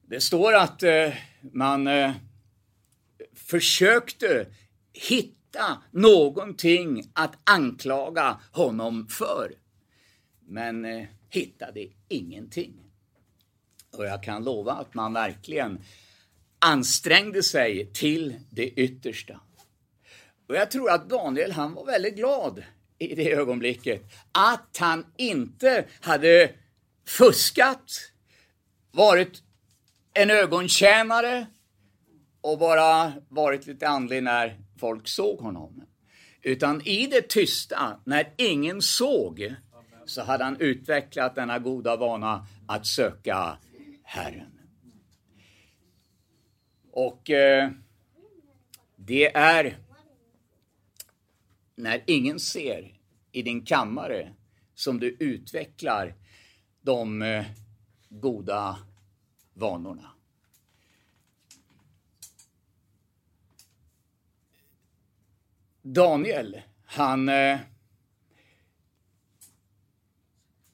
det 0.01 0.21
står 0.21 0.53
att 0.53 0.83
eh, 0.83 1.13
man 1.53 1.87
eh, 1.87 2.11
försökte 3.35 4.47
hitta 4.93 5.42
någonting 5.91 7.11
att 7.13 7.37
anklaga 7.43 8.39
honom 8.51 9.07
för. 9.07 9.53
Men 10.47 10.85
eh, 10.85 11.05
hittade 11.29 11.87
ingenting. 12.07 12.73
Och 13.97 14.05
jag 14.05 14.23
kan 14.23 14.43
lova 14.43 14.71
att 14.71 14.93
man 14.93 15.13
verkligen 15.13 15.79
ansträngde 16.59 17.43
sig 17.43 17.89
till 17.93 18.39
det 18.49 18.67
yttersta. 18.67 19.39
Och 20.47 20.55
jag 20.55 20.71
tror 20.71 20.91
att 20.91 21.09
Daniel, 21.09 21.51
han 21.51 21.73
var 21.73 21.85
väldigt 21.85 22.15
glad 22.15 22.63
i 22.97 23.15
det 23.15 23.31
ögonblicket 23.31 24.03
att 24.31 24.77
han 24.79 25.05
inte 25.17 25.85
hade 26.01 26.51
fuskat, 27.07 28.11
varit 28.91 29.43
en 30.13 30.29
ögontjänare 30.29 31.45
och 32.41 32.59
bara 32.59 33.13
varit 33.29 33.67
lite 33.67 33.87
andlig 33.87 34.23
när 34.23 34.59
folk 34.83 35.07
såg 35.07 35.39
honom. 35.39 35.83
Utan 36.41 36.81
i 36.81 37.07
det 37.07 37.29
tysta, 37.29 37.99
när 38.03 38.33
ingen 38.37 38.81
såg, 38.81 39.55
så 40.05 40.21
hade 40.21 40.43
han 40.43 40.57
utvecklat 40.59 41.35
denna 41.35 41.59
goda 41.59 41.95
vana 41.95 42.47
att 42.67 42.87
söka 42.87 43.57
Herren. 44.03 44.59
Och 46.91 47.29
eh, 47.29 47.71
det 48.95 49.35
är 49.35 49.77
när 51.75 52.03
ingen 52.07 52.39
ser 52.39 52.97
i 53.31 53.41
din 53.41 53.65
kammare 53.65 54.33
som 54.75 54.99
du 54.99 55.17
utvecklar 55.19 56.15
de 56.81 57.21
eh, 57.21 57.45
goda 58.09 58.79
vanorna. 59.53 60.12
Daniel, 65.85 66.61
han 66.85 67.29
eh, 67.29 67.59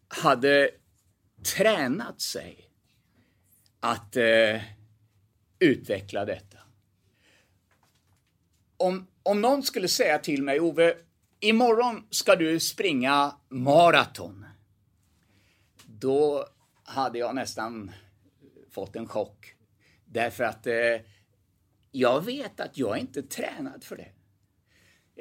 hade 0.08 0.72
tränat 1.56 2.22
sig 2.22 2.72
att 3.80 4.16
eh, 4.16 4.62
utveckla 5.60 6.26
detta. 6.26 6.58
Om, 8.78 9.08
om 9.24 9.42
någon 9.42 9.64
skulle 9.64 9.88
säga 9.88 10.20
till 10.20 10.44
mig, 10.44 10.60
Ove, 10.60 10.94
imorgon 11.40 12.08
ska 12.10 12.36
du 12.36 12.60
springa 12.60 13.36
maraton. 13.50 14.46
Då 15.86 16.48
hade 16.84 17.20
jag 17.20 17.36
nästan 17.36 17.92
fått 18.70 18.96
en 18.96 19.08
chock. 19.08 19.56
Därför 20.06 20.44
att 20.44 20.68
eh, 20.68 21.02
jag 21.92 22.26
vet 22.26 22.60
att 22.60 22.78
jag 22.78 22.98
inte 22.98 23.20
är 23.20 23.24
tränad 23.24 23.84
för 23.84 23.98
det. 23.98 24.12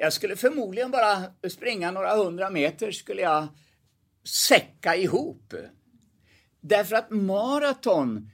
Jag 0.01 0.13
skulle 0.13 0.35
förmodligen 0.35 0.91
bara 0.91 1.23
springa 1.49 1.91
några 1.91 2.15
hundra 2.15 2.49
meter 2.49 2.91
skulle 2.91 3.21
jag 3.21 3.47
säcka 4.27 4.95
ihop. 4.95 5.53
Därför 6.61 6.95
att 6.95 7.11
maraton 7.11 8.31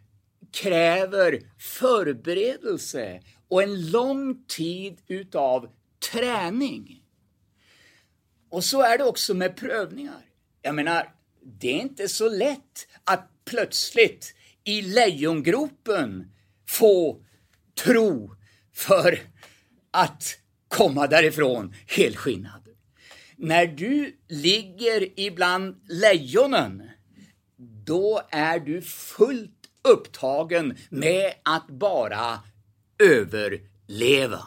kräver 0.52 1.42
förberedelse 1.60 3.22
och 3.48 3.64
en 3.64 3.92
lång 3.92 4.46
tid 4.48 5.02
utav 5.08 5.70
träning. 6.12 7.04
Och 8.50 8.64
så 8.64 8.82
är 8.82 8.98
det 8.98 9.04
också 9.04 9.34
med 9.34 9.58
prövningar. 9.58 10.26
Jag 10.62 10.76
menar, 10.76 11.14
det 11.42 11.68
är 11.68 11.82
inte 11.82 12.08
så 12.08 12.30
lätt 12.30 12.88
att 13.04 13.30
plötsligt 13.46 14.36
i 14.64 14.82
lejongropen 14.82 16.32
få 16.70 17.24
tro 17.84 18.36
för 18.74 19.20
att 19.92 20.40
komma 20.76 21.08
därifrån 21.08 21.74
helskinnad. 21.88 22.68
När 23.38 23.68
du 23.68 24.16
ligger 24.28 25.20
ibland 25.20 25.76
lejonen, 25.90 26.90
då 27.86 28.22
är 28.30 28.60
du 28.60 28.82
fullt 28.82 29.52
upptagen 29.84 30.78
med 30.90 31.34
att 31.44 31.68
bara 31.68 32.40
överleva. 33.04 34.42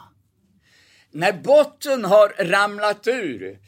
När 1.11 1.33
botten 1.33 2.05
har 2.05 2.43
ramlat 2.43 3.07
ur, 3.07 3.59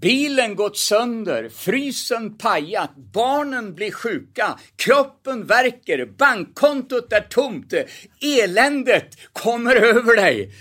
bilen 0.00 0.56
gått 0.56 0.78
sönder, 0.78 1.48
frysen 1.48 2.38
pajat, 2.38 2.96
barnen 2.96 3.74
blir 3.74 3.90
sjuka, 3.90 4.58
kroppen 4.76 5.46
värker, 5.46 6.06
bankkontot 6.06 7.12
är 7.12 7.20
tomt, 7.20 7.74
eländet 8.20 9.32
kommer 9.32 9.76
över 9.76 10.16
dig 10.16 10.52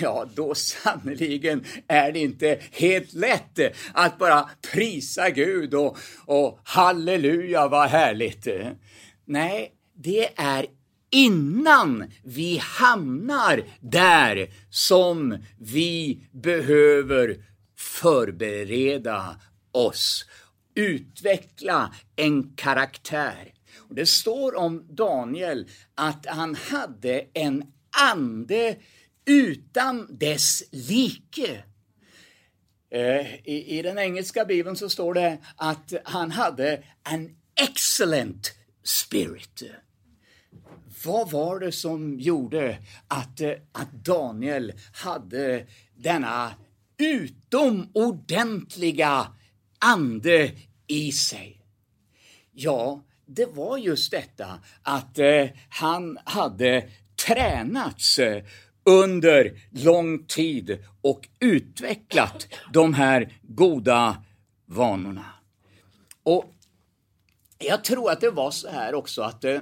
ja 0.00 0.26
då 0.34 0.54
sannerligen 0.54 1.64
är 1.88 2.12
det 2.12 2.18
inte 2.18 2.58
helt 2.72 3.12
lätt 3.12 3.60
att 3.92 4.18
bara 4.18 4.50
prisa 4.72 5.30
Gud 5.30 5.74
och, 5.74 5.98
och 6.26 6.60
halleluja 6.64 7.68
vad 7.68 7.88
härligt. 7.88 8.48
Nej, 9.24 9.72
det 9.96 10.28
är 10.36 10.66
innan 11.10 12.10
vi 12.24 12.60
hamnar 12.62 13.64
där 13.80 14.48
som 14.70 15.38
vi 15.58 16.20
behöver 16.32 17.36
förbereda 17.78 19.40
oss, 19.72 20.24
utveckla 20.74 21.94
en 22.16 22.54
karaktär. 22.56 23.52
Och 23.88 23.94
det 23.94 24.06
står 24.06 24.56
om 24.56 24.86
Daniel 24.90 25.66
att 25.94 26.26
han 26.26 26.54
hade 26.54 27.24
en 27.34 27.64
ande 28.12 28.76
utan 29.26 30.18
dess 30.18 30.62
like. 30.70 31.62
Eh, 32.90 33.34
I, 33.44 33.78
I 33.78 33.82
den 33.82 33.98
engelska 33.98 34.44
bibeln 34.44 34.76
så 34.76 34.88
står 34.88 35.14
det 35.14 35.38
att 35.56 35.92
han 36.04 36.30
hade 36.30 36.82
en 37.10 37.36
excellent 37.68 38.52
spirit. 38.82 39.62
Vad 41.04 41.30
var 41.30 41.60
det 41.60 41.72
som 41.72 42.20
gjorde 42.20 42.78
att, 43.08 43.40
eh, 43.40 43.52
att 43.72 43.92
Daniel 43.92 44.72
hade 44.92 45.66
denna 45.94 46.54
utomordentliga 46.98 49.26
ande 49.78 50.52
i 50.86 51.12
sig? 51.12 51.60
Ja, 52.52 53.04
det 53.26 53.46
var 53.46 53.78
just 53.78 54.10
detta 54.10 54.58
att 54.82 55.18
eh, 55.18 55.46
han 55.68 56.18
hade 56.24 56.88
tränats 57.26 58.18
eh, 58.18 58.44
under 58.84 59.60
lång 59.70 60.24
tid 60.26 60.78
och 61.02 61.28
utvecklat 61.40 62.46
de 62.72 62.94
här 62.94 63.32
goda 63.42 64.24
vanorna. 64.66 65.24
Och 66.22 66.54
jag 67.58 67.84
tror 67.84 68.10
att 68.10 68.20
det 68.20 68.30
var 68.30 68.50
så 68.50 68.68
här 68.68 68.94
också 68.94 69.22
att 69.22 69.44
eh, 69.44 69.60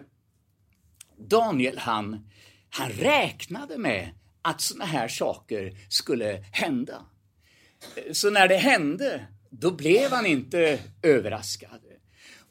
Daniel 1.17 1.79
han, 1.79 2.31
han 2.71 2.91
räknade 2.91 3.79
med 3.79 4.11
att 4.43 4.61
såna 4.61 4.85
här 4.85 5.09
saker 5.09 5.77
skulle 5.89 6.45
hända. 6.53 7.07
Eh, 7.97 8.13
så 8.13 8.31
när 8.31 8.49
det 8.49 8.57
hände, 8.57 9.27
då 9.51 9.71
blev 9.71 10.11
han 10.11 10.27
inte 10.27 10.79
överraskad. 11.03 11.81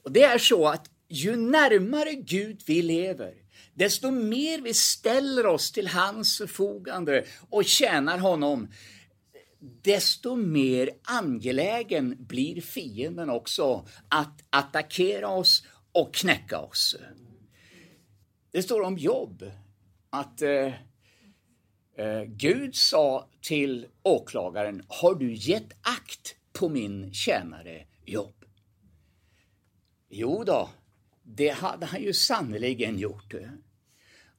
Och 0.04 0.12
det 0.12 0.24
är 0.24 0.38
så 0.38 0.68
att 0.68 0.90
ju 1.08 1.36
närmare 1.36 2.14
Gud 2.14 2.62
vi 2.68 2.82
lever, 2.82 3.34
desto 3.74 4.12
mer 4.12 4.62
vi 4.62 4.74
ställer 4.74 5.46
oss 5.46 5.72
till 5.72 5.88
hans 5.88 6.38
förfogande 6.38 7.26
och 7.50 7.66
tjänar 7.66 8.18
honom, 8.18 8.68
desto 9.82 10.36
mer 10.36 10.90
angelägen 11.04 12.16
blir 12.20 12.62
fienden 12.62 13.30
också 13.30 13.88
att 14.10 14.44
attackera 14.50 15.28
oss 15.28 15.66
och 15.92 16.14
knäcka 16.14 16.60
oss. 16.60 16.96
Det 18.52 18.64
står 18.64 18.82
om 18.82 18.98
jobb 18.98 19.52
att 20.10 20.42
eh, 20.42 20.74
eh, 21.98 22.24
Gud 22.28 22.76
sa 22.76 23.30
till 23.42 23.88
åklagaren, 24.04 24.84
har 24.88 25.16
du 25.16 25.34
gett 25.34 25.72
akt 25.82 26.36
på 26.54 26.70
min 26.70 27.14
tjänare 27.14 27.86
jobb? 28.06 28.46
Jo 30.10 30.44
då, 30.44 30.70
det 31.36 31.50
hade 31.50 31.86
han 31.86 32.02
ju 32.02 32.13
sannerligen 32.13 33.00
gjort. 33.00 33.34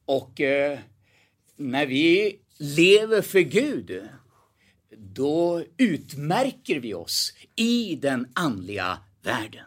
Och 0.05 0.41
eh, 0.41 0.79
när 1.55 1.85
vi 1.85 2.39
lever 2.57 3.21
för 3.21 3.39
Gud, 3.39 4.09
då 4.97 5.63
utmärker 5.77 6.79
vi 6.79 6.93
oss 6.93 7.33
i 7.55 7.95
den 7.95 8.27
andliga 8.35 8.97
världen. 9.21 9.65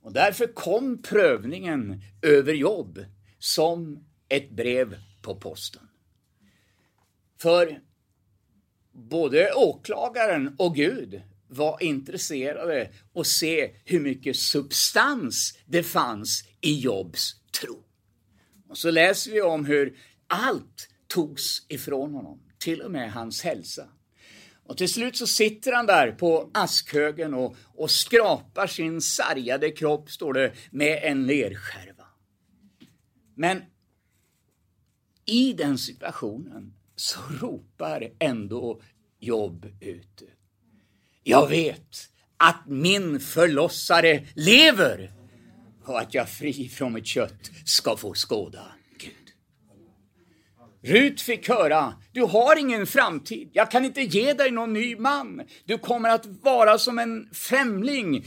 Och 0.00 0.12
därför 0.12 0.46
kom 0.46 1.02
prövningen 1.02 2.02
över 2.22 2.52
jobb 2.52 3.04
som 3.38 4.04
ett 4.28 4.50
brev 4.50 4.96
på 5.22 5.34
posten. 5.34 5.88
För 7.40 7.80
både 8.92 9.52
åklagaren 9.54 10.54
och 10.58 10.74
Gud 10.74 11.22
var 11.48 11.82
intresserade 11.82 12.90
och 13.12 13.26
se 13.26 13.70
hur 13.84 14.00
mycket 14.00 14.36
substans 14.36 15.58
det 15.66 15.82
fanns 15.82 16.44
i 16.60 16.80
Jobs 16.80 17.36
tro. 17.60 17.84
Och 18.68 18.78
så 18.78 18.90
läser 18.90 19.30
vi 19.30 19.42
om 19.42 19.64
hur 19.64 19.96
allt 20.26 20.88
togs 21.06 21.66
ifrån 21.68 22.14
honom, 22.14 22.40
till 22.58 22.82
och 22.82 22.90
med 22.90 23.12
hans 23.12 23.42
hälsa. 23.42 23.88
Och 24.64 24.76
till 24.76 24.88
slut 24.88 25.16
så 25.16 25.26
sitter 25.26 25.72
han 25.72 25.86
där 25.86 26.12
på 26.12 26.50
askhögen 26.54 27.34
och, 27.34 27.56
och 27.74 27.90
skrapar 27.90 28.66
sin 28.66 29.00
sargade 29.00 29.70
kropp, 29.70 30.10
står 30.10 30.32
det, 30.32 30.52
med 30.70 31.00
en 31.02 31.26
lerskärva. 31.26 32.04
Men 33.34 33.62
i 35.24 35.52
den 35.52 35.78
situationen 35.78 36.74
så 36.96 37.20
ropar 37.40 38.12
ändå 38.18 38.80
Jobb 39.20 39.66
ut. 39.80 40.22
Jag 41.28 41.48
vet 41.48 42.08
att 42.36 42.66
min 42.66 43.20
förlossare 43.20 44.24
lever 44.34 45.12
och 45.84 46.00
att 46.00 46.14
jag 46.14 46.28
fri 46.28 46.68
från 46.68 46.92
mitt 46.92 47.06
kött 47.06 47.50
ska 47.64 47.96
få 47.96 48.14
skåda 48.14 48.72
Gud. 48.98 49.12
Rut 50.82 51.20
fick 51.20 51.48
höra, 51.48 51.94
du 52.12 52.22
har 52.22 52.56
ingen 52.56 52.86
framtid, 52.86 53.50
jag 53.52 53.70
kan 53.70 53.84
inte 53.84 54.00
ge 54.00 54.32
dig 54.32 54.50
någon 54.50 54.72
ny 54.72 54.96
man. 54.96 55.42
Du 55.64 55.78
kommer 55.78 56.08
att 56.08 56.26
vara 56.26 56.78
som 56.78 56.98
en 56.98 57.28
främling. 57.32 58.26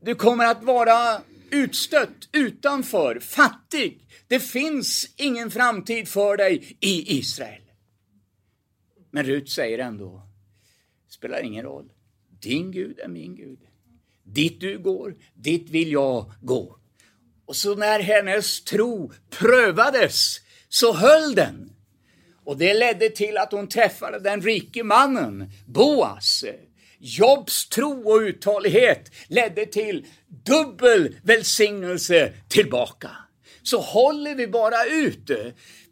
Du 0.00 0.14
kommer 0.14 0.44
att 0.44 0.62
vara 0.62 1.20
utstött, 1.50 2.28
utanför, 2.32 3.20
fattig. 3.20 4.06
Det 4.28 4.40
finns 4.40 5.14
ingen 5.16 5.50
framtid 5.50 6.08
för 6.08 6.36
dig 6.36 6.76
i 6.80 7.18
Israel. 7.18 7.62
Men 9.10 9.24
Rut 9.24 9.50
säger 9.50 9.78
ändå, 9.78 10.22
spelar 11.08 11.42
ingen 11.42 11.64
roll. 11.64 11.92
Din 12.40 12.70
Gud 12.70 12.98
är 12.98 13.08
min 13.08 13.36
Gud. 13.36 13.58
Dit 14.24 14.60
du 14.60 14.78
går, 14.78 15.16
dit 15.34 15.70
vill 15.70 15.92
jag 15.92 16.32
gå. 16.40 16.78
Och 17.46 17.56
så 17.56 17.74
när 17.74 18.00
hennes 18.00 18.64
tro 18.64 19.12
prövades 19.30 20.40
så 20.68 20.92
höll 20.92 21.34
den. 21.34 21.72
Och 22.44 22.58
det 22.58 22.74
ledde 22.74 23.10
till 23.10 23.36
att 23.36 23.52
hon 23.52 23.68
träffade 23.68 24.18
den 24.18 24.42
rike 24.42 24.84
mannen, 24.84 25.50
Boas. 25.66 26.44
Jobs 26.98 27.68
tro 27.68 28.10
och 28.10 28.20
uthållighet 28.20 29.10
ledde 29.28 29.66
till 29.66 30.06
dubbel 30.44 31.16
välsignelse 31.22 32.32
tillbaka. 32.48 33.10
Så 33.62 33.80
håller 33.80 34.34
vi 34.34 34.46
bara 34.48 34.84
ut 34.84 35.30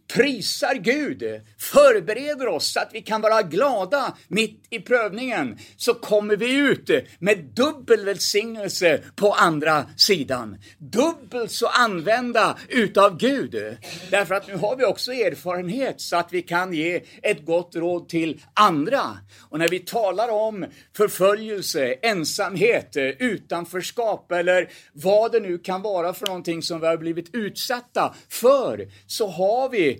prisar 0.08 0.74
Gud, 0.74 1.22
förbereder 1.58 2.48
oss 2.48 2.72
så 2.72 2.80
att 2.80 2.90
vi 2.92 3.02
kan 3.02 3.20
vara 3.20 3.42
glada 3.42 4.16
mitt 4.28 4.66
i 4.70 4.80
prövningen, 4.80 5.58
så 5.76 5.94
kommer 5.94 6.36
vi 6.36 6.58
ut 6.58 6.90
med 7.18 7.38
dubbel 7.38 8.04
välsignelse 8.04 9.00
på 9.16 9.32
andra 9.32 9.86
sidan. 9.96 10.58
Dubbelt 10.78 11.50
så 11.52 11.66
använda 11.66 12.58
utav 12.68 13.18
Gud. 13.18 13.76
Därför 14.10 14.34
att 14.34 14.48
nu 14.48 14.56
har 14.56 14.76
vi 14.76 14.84
också 14.84 15.12
erfarenhet 15.12 16.00
så 16.00 16.16
att 16.16 16.32
vi 16.32 16.42
kan 16.42 16.72
ge 16.72 17.02
ett 17.22 17.46
gott 17.46 17.76
råd 17.76 18.08
till 18.08 18.40
andra. 18.54 19.02
Och 19.50 19.58
när 19.58 19.68
vi 19.68 19.78
talar 19.78 20.28
om 20.28 20.66
förföljelse, 20.96 21.94
ensamhet, 22.02 22.96
utanförskap 23.18 24.32
eller 24.32 24.70
vad 24.92 25.32
det 25.32 25.40
nu 25.40 25.58
kan 25.58 25.82
vara 25.82 26.14
för 26.14 26.26
någonting 26.26 26.62
som 26.62 26.80
vi 26.80 26.86
har 26.86 26.96
blivit 26.96 27.34
utsatta 27.34 28.14
för, 28.28 28.88
så 29.06 29.28
har 29.28 29.68
vi 29.68 29.95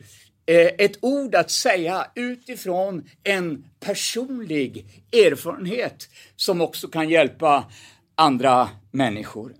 Eh, 0.47 0.71
ett 0.79 0.99
ord 1.01 1.35
att 1.35 1.51
säga 1.51 2.07
utifrån 2.15 3.09
en 3.23 3.65
personlig 3.81 4.87
erfarenhet 5.13 6.09
som 6.37 6.61
också 6.61 6.89
kan 6.89 7.09
hjälpa 7.09 7.71
andra 8.15 8.69
människor. 8.91 9.55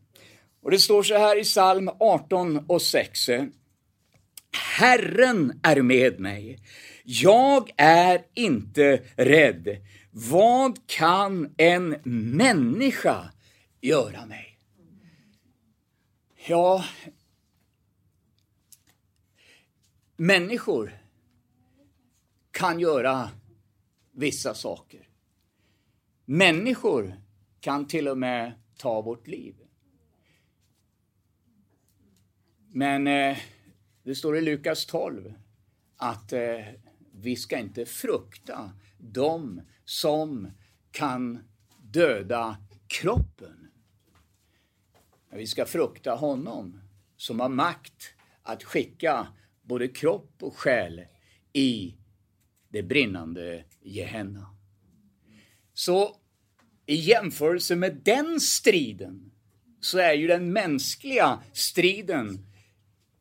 Och 0.63 0.71
Det 0.71 0.79
står 0.79 1.03
så 1.03 1.19
här 1.19 1.41
i 1.41 1.45
psalm 1.45 1.91
18 2.01 2.65
och 2.67 2.83
6. 2.83 3.19
Herren 4.79 5.61
är 5.63 5.83
med 5.83 6.21
mig. 6.21 6.59
Jag 7.05 7.71
är 7.77 8.21
inte 8.35 9.01
rädd. 9.17 9.77
Vad 10.11 10.87
kan 10.87 11.55
en 11.57 11.97
människa 12.37 13.31
göra 13.81 14.27
mig? 14.27 14.59
Ja, 16.47 16.85
Människor 20.17 20.99
kan 22.51 22.81
göra 22.81 23.31
vissa 24.13 24.55
saker. 24.55 25.09
Människor 26.25 27.15
kan 27.61 27.87
till 27.87 28.09
och 28.09 28.19
med 28.19 28.53
ta 28.77 29.01
vårt 29.01 29.27
liv. 29.27 29.57
Men 32.73 33.07
eh, 33.07 33.39
det 34.03 34.15
står 34.15 34.37
i 34.37 34.41
Lukas 34.41 34.87
12 34.87 35.35
att 35.97 36.33
eh, 36.33 36.65
vi 37.13 37.37
ska 37.37 37.59
inte 37.59 37.87
frukta 37.87 38.73
de 38.99 39.61
som 39.85 40.51
kan 40.91 41.39
döda 41.83 42.57
kroppen. 42.87 43.71
Men 45.29 45.39
vi 45.39 45.47
ska 45.47 45.67
frukta 45.67 46.15
honom 46.15 46.81
som 47.17 47.41
har 47.41 47.49
makt 47.49 48.15
att 48.43 48.65
skicka 48.65 49.27
både 49.67 49.89
kropp 49.89 50.43
och 50.43 50.57
själ 50.57 51.05
i 51.53 51.95
det 52.69 52.83
brinnande 52.83 53.65
Gehenna. 53.83 54.47
Så 55.75 56.17
i 56.87 56.95
jämförelse 56.95 57.77
med 57.77 58.01
den 58.05 58.41
striden 58.41 59.31
så 59.81 59.99
är 59.99 60.13
ju 60.13 60.27
den 60.27 60.53
mänskliga 60.53 61.43
striden 61.53 62.47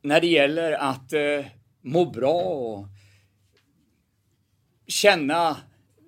när 0.01 0.21
det 0.21 0.27
gäller 0.27 0.71
att 0.71 1.13
eh, 1.13 1.45
må 1.81 2.05
bra 2.05 2.41
och 2.41 2.87
känna 4.87 5.57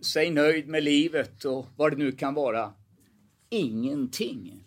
sig 0.02 0.32
nöjd 0.32 0.68
med 0.68 0.84
livet 0.84 1.46
och 1.46 1.66
vad 1.76 1.92
det 1.92 1.98
nu 1.98 2.12
kan 2.12 2.34
vara, 2.34 2.74
ingenting. 3.50 4.64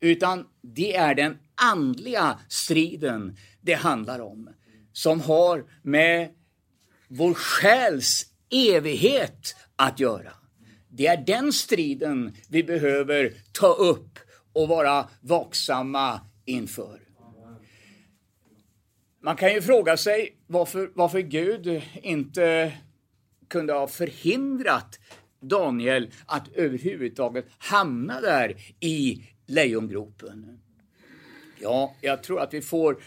Utan 0.00 0.46
det 0.60 0.96
är 0.96 1.14
den 1.14 1.38
andliga 1.54 2.38
striden 2.48 3.36
det 3.60 3.74
handlar 3.74 4.20
om 4.20 4.48
som 4.92 5.20
har 5.20 5.64
med 5.82 6.28
vår 7.08 7.34
själs 7.34 8.26
evighet 8.50 9.56
att 9.76 10.00
göra. 10.00 10.32
Det 10.88 11.06
är 11.06 11.16
den 11.16 11.52
striden 11.52 12.32
vi 12.48 12.64
behöver 12.64 13.32
ta 13.52 13.72
upp 13.72 14.18
och 14.52 14.68
vara 14.68 15.08
vaksamma 15.20 16.20
inför. 16.44 17.00
Man 19.20 19.36
kan 19.36 19.54
ju 19.54 19.62
fråga 19.62 19.96
sig 19.96 20.36
varför, 20.46 20.90
varför 20.94 21.20
Gud 21.20 21.82
inte 22.02 22.72
kunde 23.48 23.72
ha 23.72 23.88
förhindrat 23.88 24.98
Daniel 25.40 26.10
att 26.26 26.48
överhuvudtaget 26.54 27.46
hamna 27.58 28.20
där 28.20 28.56
i 28.80 29.22
lejongropen. 29.46 30.60
Ja, 31.60 31.94
jag 32.00 32.22
tror 32.22 32.40
att 32.40 32.54
vi 32.54 32.60
får 32.60 33.02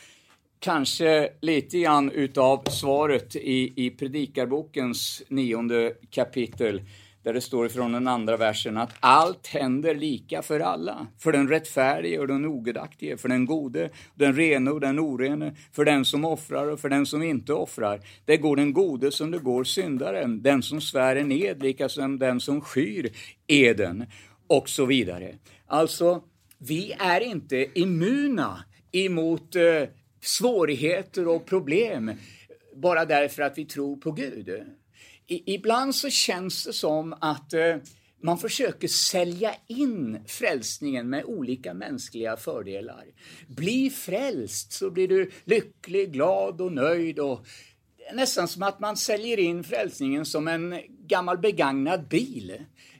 kanske 0.65 1.30
lite 1.41 1.80
grann 1.80 2.12
utav 2.12 2.63
svaret 2.69 3.36
i, 3.36 3.86
i 3.86 3.89
Predikarbokens 3.89 5.23
nionde 5.28 5.93
kapitel 6.10 6.82
där 7.23 7.34
det 7.34 7.41
står 7.41 7.65
ifrån 7.65 7.91
den 7.91 8.08
andra 8.08 8.38
versen 8.38 8.78
att 8.78 8.93
allt 8.99 9.47
händer 9.47 9.95
lika 9.95 10.41
för 10.41 10.60
alla. 10.60 11.08
För 11.19 11.32
den 11.32 11.49
rättfärdige 11.49 12.19
och 12.19 12.28
den 12.28 12.45
ogudaktige, 12.45 13.17
för 13.17 13.30
den 13.30 13.45
gode, 13.45 13.89
den 14.15 14.36
rene 14.36 14.71
och 14.71 14.80
den 14.80 14.99
orene, 14.99 15.56
för 15.71 15.86
den 15.86 16.06
som 16.06 16.25
offrar 16.25 16.67
och 16.67 16.80
för 16.80 16.89
den 16.89 17.06
som 17.06 17.23
inte 17.23 17.54
offrar. 17.54 17.99
Det 18.25 18.38
går 18.38 18.56
den 18.56 18.73
gode 18.73 19.12
som 19.12 19.32
det 19.32 19.39
går 19.39 19.63
syndaren, 19.63 20.41
den 20.41 20.63
som 20.63 20.82
svär 20.82 21.15
en 21.15 21.32
ed 21.32 21.63
lika 21.63 21.89
som 21.89 22.19
den 22.19 22.39
som 22.39 22.62
skyr 22.62 23.10
eden 23.47 24.06
och 24.47 24.69
så 24.69 24.86
vidare. 24.86 25.36
Alltså, 25.67 26.23
vi 26.58 26.93
är 26.99 27.21
inte 27.21 27.80
immuna 27.80 28.63
emot 28.91 29.56
eh, 29.56 29.89
svårigheter 30.26 31.28
och 31.28 31.46
problem 31.46 32.12
bara 32.76 33.06
därför 33.06 33.44
att 33.44 33.58
vi 33.58 33.66
tror 33.66 33.98
på 33.98 34.12
Gud. 34.12 34.50
I, 35.28 35.54
ibland 35.54 35.96
så 35.96 36.10
känns 36.10 36.66
det 36.66 36.74
som 36.74 37.14
att 37.14 37.54
eh, 37.54 37.76
man 38.24 38.38
försöker 38.38 38.88
sälja 38.88 39.56
in 39.68 40.20
frälsningen 40.28 41.10
med 41.10 41.24
olika 41.26 41.74
mänskliga 41.74 42.38
fördelar. 42.38 43.06
Bli 43.48 43.90
frälst 43.90 44.72
så 44.72 44.90
blir 44.92 45.08
du 45.08 45.32
lycklig, 45.44 46.12
glad 46.12 46.62
och 46.62 46.74
nöjd. 46.74 47.20
Och 47.20 47.46
nästan 48.14 48.48
som 48.48 48.64
att 48.64 48.80
man 48.80 48.98
säljer 48.98 49.40
in 49.40 49.64
frälsningen 49.64 50.26
som 50.26 50.48
en 50.48 50.80
gammal 51.08 51.38
begagnad 51.38 52.08
bil. 52.08 52.54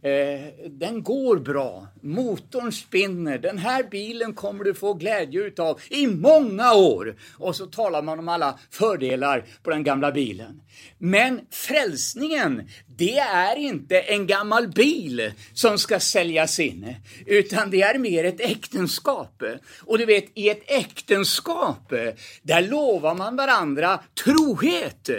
Eh, 0.06 0.70
den 0.70 1.04
går 1.04 1.38
bra, 1.38 1.88
motorn 2.02 2.72
spinner, 2.72 3.38
den 3.38 3.58
här 3.58 3.84
bilen 3.84 4.34
kommer 4.34 4.63
du 4.63 4.74
få 4.74 4.94
glädje 4.94 5.44
utav 5.44 5.82
i 5.89 6.08
många 6.08 6.74
år. 6.74 7.15
Och 7.38 7.56
så 7.56 7.65
talar 7.65 8.02
man 8.02 8.20
om 8.20 8.30
alla 8.30 8.60
fördelar 8.72 9.46
på 9.63 9.70
den 9.70 9.84
gamla 9.84 10.12
bilen. 10.12 10.62
Men 10.98 11.41
frälsningen, 11.52 12.70
det 12.98 13.18
är 13.18 13.56
inte 13.56 14.00
en 14.00 14.28
gammal 14.28 14.68
bil 14.68 15.32
som 15.54 15.78
ska 15.78 16.00
säljas 16.00 16.60
in, 16.60 16.96
utan 17.26 17.72
det 17.72 17.82
är 17.82 18.00
mer 18.00 18.24
ett 18.24 18.41
äktenskap. 18.41 19.44
Och 19.82 19.98
du 19.98 20.06
vet, 20.06 20.26
i 20.34 20.50
ett 20.50 20.63
äktenskap, 20.68 21.94
där 22.41 22.62
lovar 22.62 23.15
man 23.15 23.36
varandra 23.36 24.00
trohet 24.24 25.10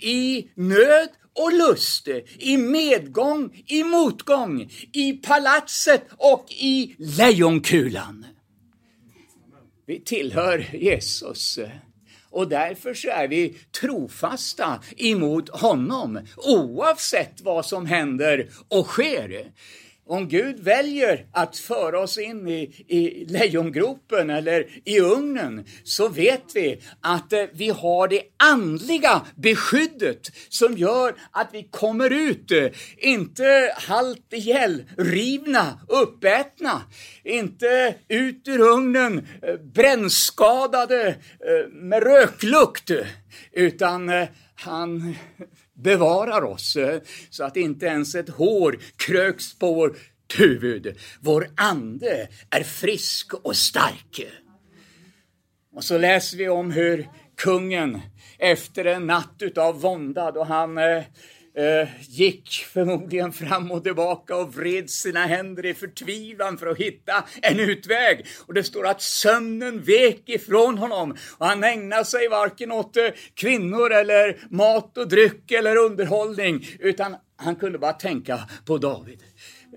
i 0.00 0.48
nöd 0.54 1.08
och 1.34 1.52
lust, 1.52 2.08
i 2.38 2.56
medgång, 2.56 3.64
i 3.66 3.84
motgång, 3.84 4.70
i 4.92 5.12
palatset 5.12 6.04
och 6.16 6.46
i 6.50 6.94
lejonkulan. 6.98 8.26
Vi 9.86 10.00
tillhör 10.00 10.70
Jesus 10.72 11.58
och 12.34 12.48
därför 12.48 12.94
så 12.94 13.08
är 13.08 13.28
vi 13.28 13.56
trofasta 13.80 14.80
emot 14.96 15.48
honom 15.48 16.20
oavsett 16.36 17.40
vad 17.40 17.66
som 17.66 17.86
händer 17.86 18.50
och 18.68 18.86
sker. 18.86 19.52
Om 20.06 20.28
Gud 20.28 20.60
väljer 20.60 21.26
att 21.32 21.56
föra 21.56 22.00
oss 22.00 22.18
in 22.18 22.48
i, 22.48 22.84
i 22.88 23.24
lejongropen 23.24 24.30
eller 24.30 24.66
i 24.84 25.00
ugnen 25.00 25.64
så 25.84 26.08
vet 26.08 26.44
vi 26.54 26.80
att 27.00 27.32
eh, 27.32 27.44
vi 27.52 27.68
har 27.68 28.08
det 28.08 28.22
andliga 28.36 29.26
beskyddet 29.36 30.30
som 30.48 30.76
gör 30.76 31.14
att 31.30 31.48
vi 31.52 31.62
kommer 31.62 32.10
ut, 32.10 32.50
eh, 32.50 32.66
inte 32.96 33.74
halt 33.76 34.32
ihjäl, 34.32 34.84
rivna, 34.96 35.80
uppätna, 35.88 36.82
inte 37.24 37.94
ut 38.08 38.48
ur 38.48 38.60
ugnen 38.60 39.26
eh, 39.42 39.54
brännskadade 39.54 41.14
med 41.70 42.02
röklukt, 42.02 42.90
utan 43.52 44.10
han 44.54 45.14
bevarar 45.74 46.42
oss 46.42 46.76
eh, 46.76 47.00
så 47.30 47.44
att 47.44 47.56
inte 47.56 47.86
ens 47.86 48.14
ett 48.14 48.28
hår 48.28 48.78
kröks 48.96 49.58
på 49.58 49.74
vår 49.74 49.96
huvud. 50.38 50.96
Vår 51.20 51.48
ande 51.56 52.28
är 52.50 52.62
frisk 52.62 53.34
och 53.34 53.56
stark. 53.56 54.26
Och 55.74 55.84
så 55.84 55.98
läser 55.98 56.36
vi 56.36 56.48
om 56.48 56.70
hur 56.70 57.08
kungen 57.36 58.00
efter 58.38 58.84
en 58.84 59.06
natt 59.06 59.36
utav 59.40 59.80
vånda 59.80 60.30
då 60.30 60.44
han 60.44 60.78
eh, 60.78 61.02
eh, 61.56 61.88
gick 62.00 62.50
förmodligen 62.72 63.32
fram 63.32 63.70
och 63.70 63.84
tillbaka 63.84 64.36
och 64.36 64.54
vred 64.54 64.90
sina 64.90 65.26
händer 65.26 65.66
i 65.66 65.74
förtvivlan 65.74 66.58
för 66.58 66.66
att 66.66 66.78
hitta 66.78 67.24
en 67.42 67.60
utväg. 67.60 68.26
Och 68.46 68.54
det 68.54 68.64
står 68.64 68.86
att 68.86 69.02
sömnen 69.02 69.82
vek 69.82 70.22
ifrån 70.26 70.78
honom 70.78 71.16
och 71.38 71.46
han 71.46 71.64
ägnade 71.64 72.04
sig 72.04 72.28
varken 72.28 72.72
åt 72.72 72.96
eh, 72.96 73.08
kvinnor 73.34 73.92
eller 73.92 74.38
mat 74.50 74.98
och 74.98 75.08
dryck 75.08 75.50
eller 75.50 75.76
underhållning 75.76 76.66
utan 76.78 77.16
han 77.36 77.56
kunde 77.56 77.78
bara 77.78 77.92
tänka 77.92 78.40
på 78.64 78.78
David 78.78 79.22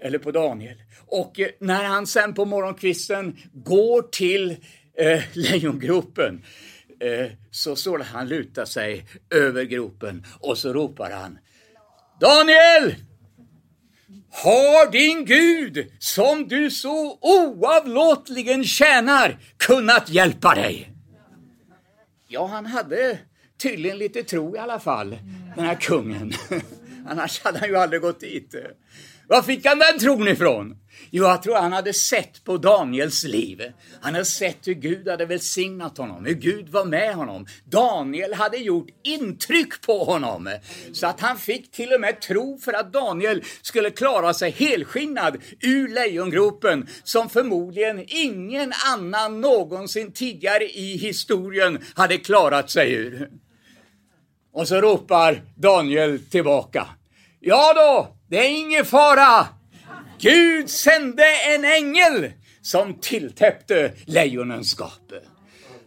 eller 0.01 0.19
på 0.19 0.31
Daniel. 0.31 0.77
Och 1.07 1.39
eh, 1.39 1.49
när 1.59 1.83
han 1.83 2.07
sen 2.07 2.33
på 2.33 2.45
morgonkvisten 2.45 3.37
går 3.53 4.01
till 4.01 4.51
eh, 4.97 5.23
lejongropen 5.33 6.43
eh, 6.99 7.31
så 7.51 7.75
står 7.75 7.97
det 7.97 8.03
han 8.03 8.27
lutar 8.27 8.65
sig 8.65 9.05
över 9.29 9.63
gropen 9.63 10.25
och 10.39 10.57
så 10.57 10.73
ropar 10.73 11.11
han 11.11 11.37
Daniel! 12.19 12.95
Har 14.31 14.91
din 14.91 15.25
Gud, 15.25 15.91
som 15.99 16.47
du 16.47 16.71
så 16.71 17.17
oavlåtligen 17.21 18.63
tjänar, 18.63 19.39
kunnat 19.57 20.09
hjälpa 20.09 20.55
dig? 20.55 20.91
Ja, 22.27 22.47
han 22.47 22.65
hade 22.65 23.19
tydligen 23.61 23.97
lite 23.97 24.23
tro 24.23 24.55
i 24.55 24.59
alla 24.59 24.79
fall, 24.79 25.17
den 25.55 25.65
här 25.65 25.75
kungen. 25.75 26.33
Annars 27.07 27.43
hade 27.43 27.59
han 27.59 27.69
ju 27.69 27.77
aldrig 27.77 28.01
gått 28.01 28.19
dit. 28.19 28.55
Var 29.27 29.41
fick 29.41 29.65
han 29.65 29.79
den 29.79 29.99
tron 29.99 30.27
ifrån? 30.27 30.77
Jo, 31.09 31.23
jag 31.23 31.43
tror 31.43 31.55
han 31.55 31.73
hade 31.73 31.93
sett 31.93 32.43
på 32.43 32.57
Daniels 32.57 33.23
liv. 33.23 33.61
Han 34.01 34.13
hade 34.13 34.25
sett 34.25 34.67
hur 34.67 34.73
Gud 34.73 35.07
hade 35.07 35.25
välsignat 35.25 35.97
honom, 35.97 36.25
hur 36.25 36.33
Gud 36.33 36.69
var 36.69 36.85
med 36.85 37.15
honom. 37.15 37.45
Daniel 37.65 38.33
hade 38.33 38.57
gjort 38.57 38.87
intryck 39.03 39.81
på 39.81 40.03
honom. 40.03 40.49
Så 40.93 41.07
att 41.07 41.19
han 41.21 41.37
fick 41.37 41.71
till 41.71 41.93
och 41.93 42.01
med 42.01 42.21
tro 42.21 42.57
för 42.57 42.73
att 42.73 42.93
Daniel 42.93 43.43
skulle 43.61 43.89
klara 43.89 44.33
sig 44.33 44.51
helskinnad 44.51 45.37
ur 45.61 45.87
lejongropen 45.87 46.87
som 47.03 47.29
förmodligen 47.29 48.05
ingen 48.07 48.73
annan 48.93 49.41
någonsin 49.41 50.11
tidigare 50.11 50.63
i 50.63 50.97
historien 50.97 51.79
hade 51.95 52.17
klarat 52.17 52.69
sig 52.69 52.93
ur. 52.93 53.29
Och 54.53 54.67
så 54.67 54.81
ropar 54.81 55.41
Daniel 55.55 56.19
tillbaka. 56.19 56.87
Ja 57.39 57.73
då, 57.73 58.15
det 58.29 58.37
är 58.37 58.59
ingen 58.59 58.85
fara. 58.85 59.56
Gud 60.19 60.69
sände 60.69 61.23
en 61.55 61.65
ängel 61.65 62.31
som 62.61 62.93
tilltäppte 62.93 63.91
lejonens 64.05 64.79
gap. 64.79 65.13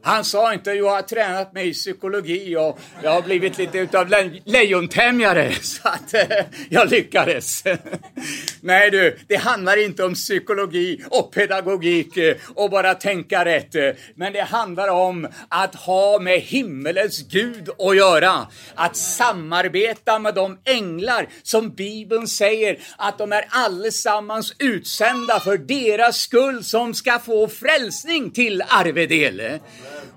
Han 0.02 0.24
sa 0.24 0.52
inte 0.52 0.70
jag 0.70 0.90
har 0.90 1.02
tränat 1.02 1.52
mig 1.52 1.68
i 1.68 1.72
psykologi 1.72 2.56
och 2.56 2.78
jag 3.02 3.10
har 3.10 3.22
blivit 3.22 3.58
lite 3.58 3.78
utav 3.78 4.08
le 4.08 4.40
lejontämjare 4.44 5.52
så 5.62 5.88
att 5.88 6.14
eh, 6.14 6.44
jag 6.68 6.90
lyckades. 6.90 7.64
Nej 8.60 8.90
du, 8.90 9.18
det 9.26 9.36
handlar 9.36 9.84
inte 9.84 10.04
om 10.04 10.14
psykologi 10.14 11.04
och 11.10 11.32
pedagogik 11.32 12.16
eh, 12.16 12.36
och 12.54 12.70
bara 12.70 12.94
tänka 12.94 13.44
rätt. 13.44 13.96
Men 14.14 14.32
det 14.32 14.42
handlar 14.42 14.88
om 14.88 15.28
att 15.48 15.74
ha 15.74 16.18
med 16.18 16.40
himmelens 16.40 17.28
Gud 17.28 17.70
att 17.78 17.96
göra. 17.96 18.46
Att 18.74 18.96
samarbeta 18.96 20.18
med 20.18 20.34
de 20.34 20.58
änglar 20.64 21.28
som 21.42 21.70
Bibeln 21.70 22.28
säger 22.28 22.78
att 22.98 23.18
de 23.18 23.32
är 23.32 23.44
allesammans 23.48 24.54
utsända 24.58 25.40
för 25.40 25.58
deras 25.58 26.16
skull 26.16 26.64
som 26.64 26.94
ska 26.94 27.18
få 27.18 27.48
frälsning 27.48 28.30
till 28.30 28.62
arvedel. 28.68 29.60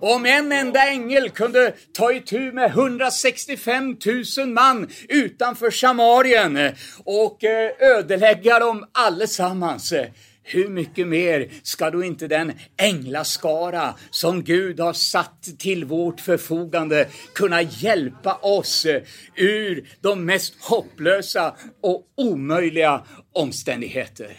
Om 0.03 0.25
en 0.25 0.51
enda 0.51 0.89
ängel 0.89 1.29
kunde 1.29 1.73
ta 1.93 2.11
itu 2.11 2.51
med 2.51 2.69
165 2.69 3.97
000 4.37 4.47
man 4.47 4.87
utanför 5.09 5.71
Samarien 5.71 6.71
och 7.03 7.43
eh, 7.43 7.71
ödelägga 7.79 8.59
dem 8.59 8.85
allesammans. 8.91 9.91
Eh, 9.91 10.07
hur 10.43 10.67
mycket 10.67 11.07
mer 11.07 11.51
ska 11.63 11.89
då 11.89 12.03
inte 12.03 12.27
den 12.27 12.53
änglaskara 12.77 13.93
som 14.09 14.43
Gud 14.43 14.79
har 14.79 14.93
satt 14.93 15.59
till 15.59 15.85
vårt 15.85 16.19
förfogande 16.19 17.07
kunna 17.33 17.61
hjälpa 17.61 18.35
oss 18.35 18.85
eh, 18.85 19.01
ur 19.35 19.89
de 20.01 20.25
mest 20.25 20.53
hopplösa 20.59 21.55
och 21.81 22.07
omöjliga 22.17 23.03
omständigheter? 23.33 24.37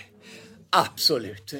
Absolut. 0.71 1.55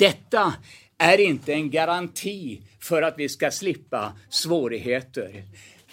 Detta 0.00 0.52
är 1.00 1.20
inte 1.20 1.52
en 1.52 1.70
garanti 1.70 2.60
för 2.80 3.02
att 3.02 3.14
vi 3.18 3.28
ska 3.28 3.50
slippa 3.50 4.12
svårigheter. 4.28 5.44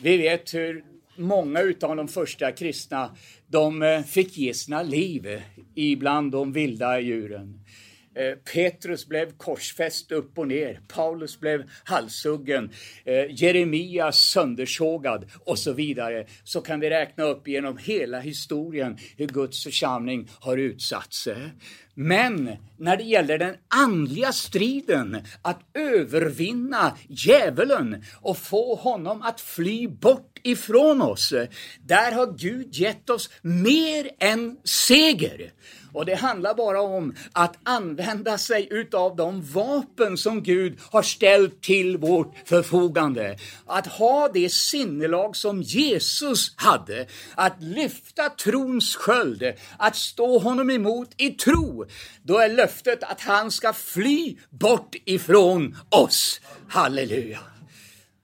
Vi 0.01 0.17
vet 0.17 0.53
hur 0.53 0.83
många 1.15 1.61
utav 1.61 1.95
de 1.95 2.07
första 2.07 2.51
kristna, 2.51 3.15
de 3.47 3.81
eh, 3.81 4.03
fick 4.03 4.37
ge 4.37 4.53
sina 4.53 4.83
liv 4.83 5.41
ibland 5.75 6.31
de 6.31 6.51
vilda 6.51 6.99
djuren. 6.99 7.59
Eh, 8.17 8.35
Petrus 8.53 9.07
blev 9.07 9.31
korsfäst 9.37 10.11
upp 10.11 10.37
och 10.37 10.47
ner. 10.47 10.79
Paulus 10.87 11.39
blev 11.39 11.63
halshuggen. 11.83 12.71
Eh, 13.05 13.13
Jeremia 13.13 13.87
Jeremias 13.87 14.19
söndersågad 14.19 15.25
och 15.45 15.59
så 15.59 15.73
vidare. 15.73 16.25
Så 16.43 16.61
kan 16.61 16.79
vi 16.79 16.89
räkna 16.89 17.23
upp 17.23 17.47
genom 17.47 17.77
hela 17.77 18.19
historien 18.19 18.97
hur 19.17 19.27
Guds 19.27 19.63
församling 19.63 20.29
har 20.39 20.57
utsatts. 20.57 21.27
Men 21.93 22.51
när 22.77 22.97
det 22.97 23.03
gäller 23.03 23.37
den 23.37 23.55
andliga 23.67 24.31
striden, 24.31 25.17
att 25.41 25.59
övervinna 25.73 26.97
djävulen 27.07 28.03
och 28.21 28.37
få 28.37 28.75
honom 28.75 29.21
att 29.21 29.41
fly 29.41 29.87
bort 29.87 30.39
ifrån 30.43 31.01
oss, 31.01 31.33
där 31.85 32.11
har 32.11 32.37
Gud 32.37 32.75
gett 32.75 33.09
oss 33.09 33.29
mer 33.41 34.09
än 34.19 34.57
seger. 34.63 35.51
Och 35.93 36.05
det 36.05 36.15
handlar 36.15 36.53
bara 36.53 36.81
om 36.81 37.15
att 37.31 37.57
använda 37.63 38.37
sig 38.37 38.67
utav 38.71 39.15
de 39.15 39.41
vapen 39.41 40.17
som 40.17 40.43
Gud 40.43 40.79
har 40.91 41.01
ställt 41.01 41.61
till 41.61 41.97
vårt 41.97 42.35
förfogande. 42.45 43.37
Att 43.65 43.87
ha 43.87 44.29
det 44.33 44.51
sinnelag 44.51 45.35
som 45.35 45.61
Jesus 45.61 46.53
hade, 46.55 47.07
att 47.35 47.61
lyfta 47.61 48.29
trons 48.29 48.95
sköld, 48.95 49.53
att 49.77 49.95
stå 49.95 50.39
honom 50.39 50.69
emot 50.69 51.09
i 51.17 51.29
tro. 51.29 51.85
Då 52.23 52.37
är 52.37 52.49
löftet 52.49 53.03
att 53.03 53.21
han 53.21 53.51
ska 53.51 53.73
fly 53.73 54.37
bort 54.49 54.95
ifrån 55.05 55.77
oss. 55.89 56.41
Halleluja! 56.69 57.39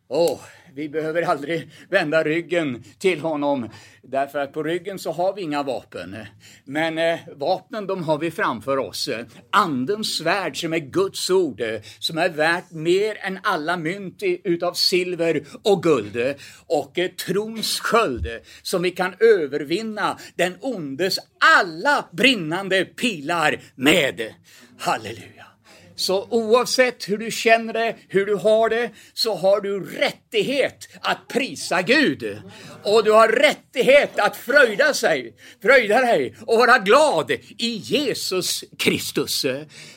Åh, 0.08 0.40
vi 0.76 0.90
behöver 0.90 1.22
aldrig 1.22 1.70
vända 1.90 2.24
ryggen 2.24 2.84
till 2.98 3.20
honom 3.20 3.70
därför 4.02 4.40
att 4.40 4.54
på 4.54 4.64
ryggen 4.64 5.00
så 5.00 5.12
har 5.12 5.34
vi 5.34 5.42
inga 5.42 5.64
vapen. 5.64 6.18
Men 6.66 6.98
eh, 6.98 7.20
vapnen 7.36 7.88
de 7.88 8.04
har 8.04 8.18
vi 8.18 8.32
framför 8.32 8.78
oss. 8.78 9.10
Andens 9.52 10.18
svärd 10.18 10.62
som 10.62 10.74
är 10.74 10.80
Guds 10.80 11.30
ord, 11.30 11.62
som 12.00 12.18
är 12.18 12.30
värt 12.30 12.72
mer 12.72 13.18
än 13.22 13.40
alla 13.44 13.78
mynt 13.78 14.24
utav 14.24 14.74
silver 14.74 15.44
och 15.64 15.84
guld. 15.84 16.36
Och 16.68 17.00
eh, 17.00 17.12
trons 17.12 17.80
sköld 17.80 18.28
som 18.62 18.82
vi 18.82 18.92
kan 18.92 19.14
övervinna 19.20 20.18
den 20.36 20.56
ondes 20.62 21.20
alla 21.58 22.06
brinnande 22.12 22.86
pilar 22.86 23.60
med. 23.76 24.34
Halleluja! 24.80 25.53
Så 25.96 26.28
oavsett 26.30 27.10
hur 27.10 27.18
du 27.18 27.32
känner 27.32 27.74
det, 27.74 27.96
hur 28.08 28.26
du 28.26 28.36
har 28.36 28.70
det, 28.70 28.90
så 29.14 29.36
har 29.36 29.62
du 29.62 29.86
rättighet 29.86 30.90
att 31.02 31.28
prisa 31.28 31.82
Gud. 31.82 32.42
Och 32.84 33.04
du 33.04 33.12
har 33.12 33.28
rättighet 33.28 34.20
att 34.20 34.36
fröjda, 34.36 34.94
sig, 34.94 35.36
fröjda 35.62 36.02
dig 36.02 36.36
och 36.46 36.58
vara 36.58 36.78
glad 36.78 37.32
i 37.58 37.76
Jesus 37.76 38.64
Kristus. 38.78 39.42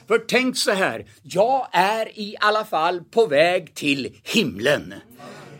För 0.08 0.18
tänk 0.28 0.56
så 0.56 0.72
här, 0.72 1.06
jag 1.22 1.68
är 1.72 2.18
i 2.18 2.36
alla 2.40 2.64
fall 2.64 3.04
på 3.04 3.26
väg 3.26 3.74
till 3.74 4.16
himlen. 4.22 4.94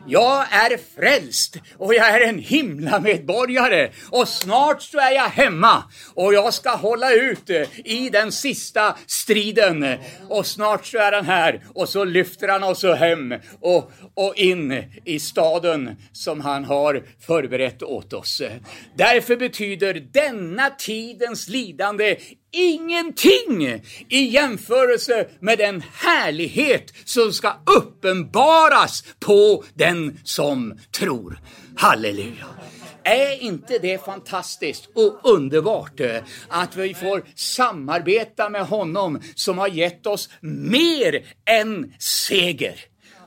Jag 0.09 0.47
är 0.51 0.79
frälst 0.97 1.57
och 1.79 1.95
jag 1.95 2.09
är 2.09 2.29
en 2.29 2.39
himlamedborgare 2.39 3.91
och 4.11 4.29
snart 4.29 4.83
så 4.83 4.99
är 4.99 5.11
jag 5.11 5.29
hemma 5.29 5.85
och 6.15 6.35
jag 6.35 6.55
ska 6.55 6.71
hålla 6.71 7.13
ut 7.13 7.51
eh, 7.51 7.63
i 7.85 8.11
den 8.13 8.33
sista 8.33 8.97
striden 9.07 9.97
och 10.29 10.47
snart 10.47 10.87
så 10.87 10.99
är 10.99 11.13
han 11.13 11.25
här 11.25 11.65
och 11.75 11.89
så 11.89 12.05
lyfter 12.05 12.49
han 12.49 12.63
oss 12.63 12.85
hem 12.85 13.35
och, 13.61 13.93
och 14.15 14.37
in 14.37 14.85
i 15.05 15.19
staden 15.21 15.97
som 16.13 16.41
han 16.41 16.65
har 16.65 17.03
förberett 17.27 17.83
åt 17.83 18.13
oss. 18.13 18.43
Därför 18.95 19.37
betyder 19.37 19.95
denna 20.13 20.71
tidens 20.71 21.49
lidande 21.49 22.17
ingenting 22.53 23.83
i 24.09 24.19
jämförelse 24.19 25.29
med 25.41 25.59
den 25.59 25.83
härlighet 25.93 26.93
som 27.05 27.33
ska 27.33 27.53
uppenbaras 27.77 29.05
på 29.21 29.65
den 29.75 30.21
som 30.25 30.79
tror. 30.93 31.41
Halleluja! 31.77 32.47
Är 33.05 33.43
inte 33.43 33.79
det 33.79 34.05
fantastiskt 34.05 34.89
och 34.95 35.21
underbart 35.23 36.01
eh, 36.01 36.17
att 36.49 36.77
vi 36.77 36.95
får 36.95 37.25
samarbeta 37.35 38.49
med 38.49 38.67
honom 38.67 39.21
som 39.35 39.59
har 39.59 39.69
gett 39.69 40.07
oss 40.07 40.29
mer 40.41 41.27
än 41.45 41.95
seger? 41.99 42.81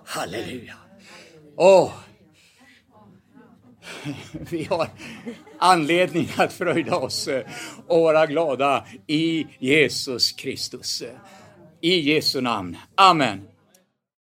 Halleluja! 0.06 0.76
Åh, 1.58 1.92
vi 4.32 4.64
har 4.64 4.88
anledning 5.58 6.30
att 6.38 6.54
fröjda 6.54 6.96
oss 6.96 7.28
eh, 7.28 7.46
och 7.88 8.02
vara 8.02 8.26
glada 8.26 8.86
i 9.08 9.48
Jesus 9.60 10.32
Kristus. 10.32 11.04
I 11.82 12.00
Jesu 12.00 12.42
namn. 12.42 12.78
Amen. 12.96 13.49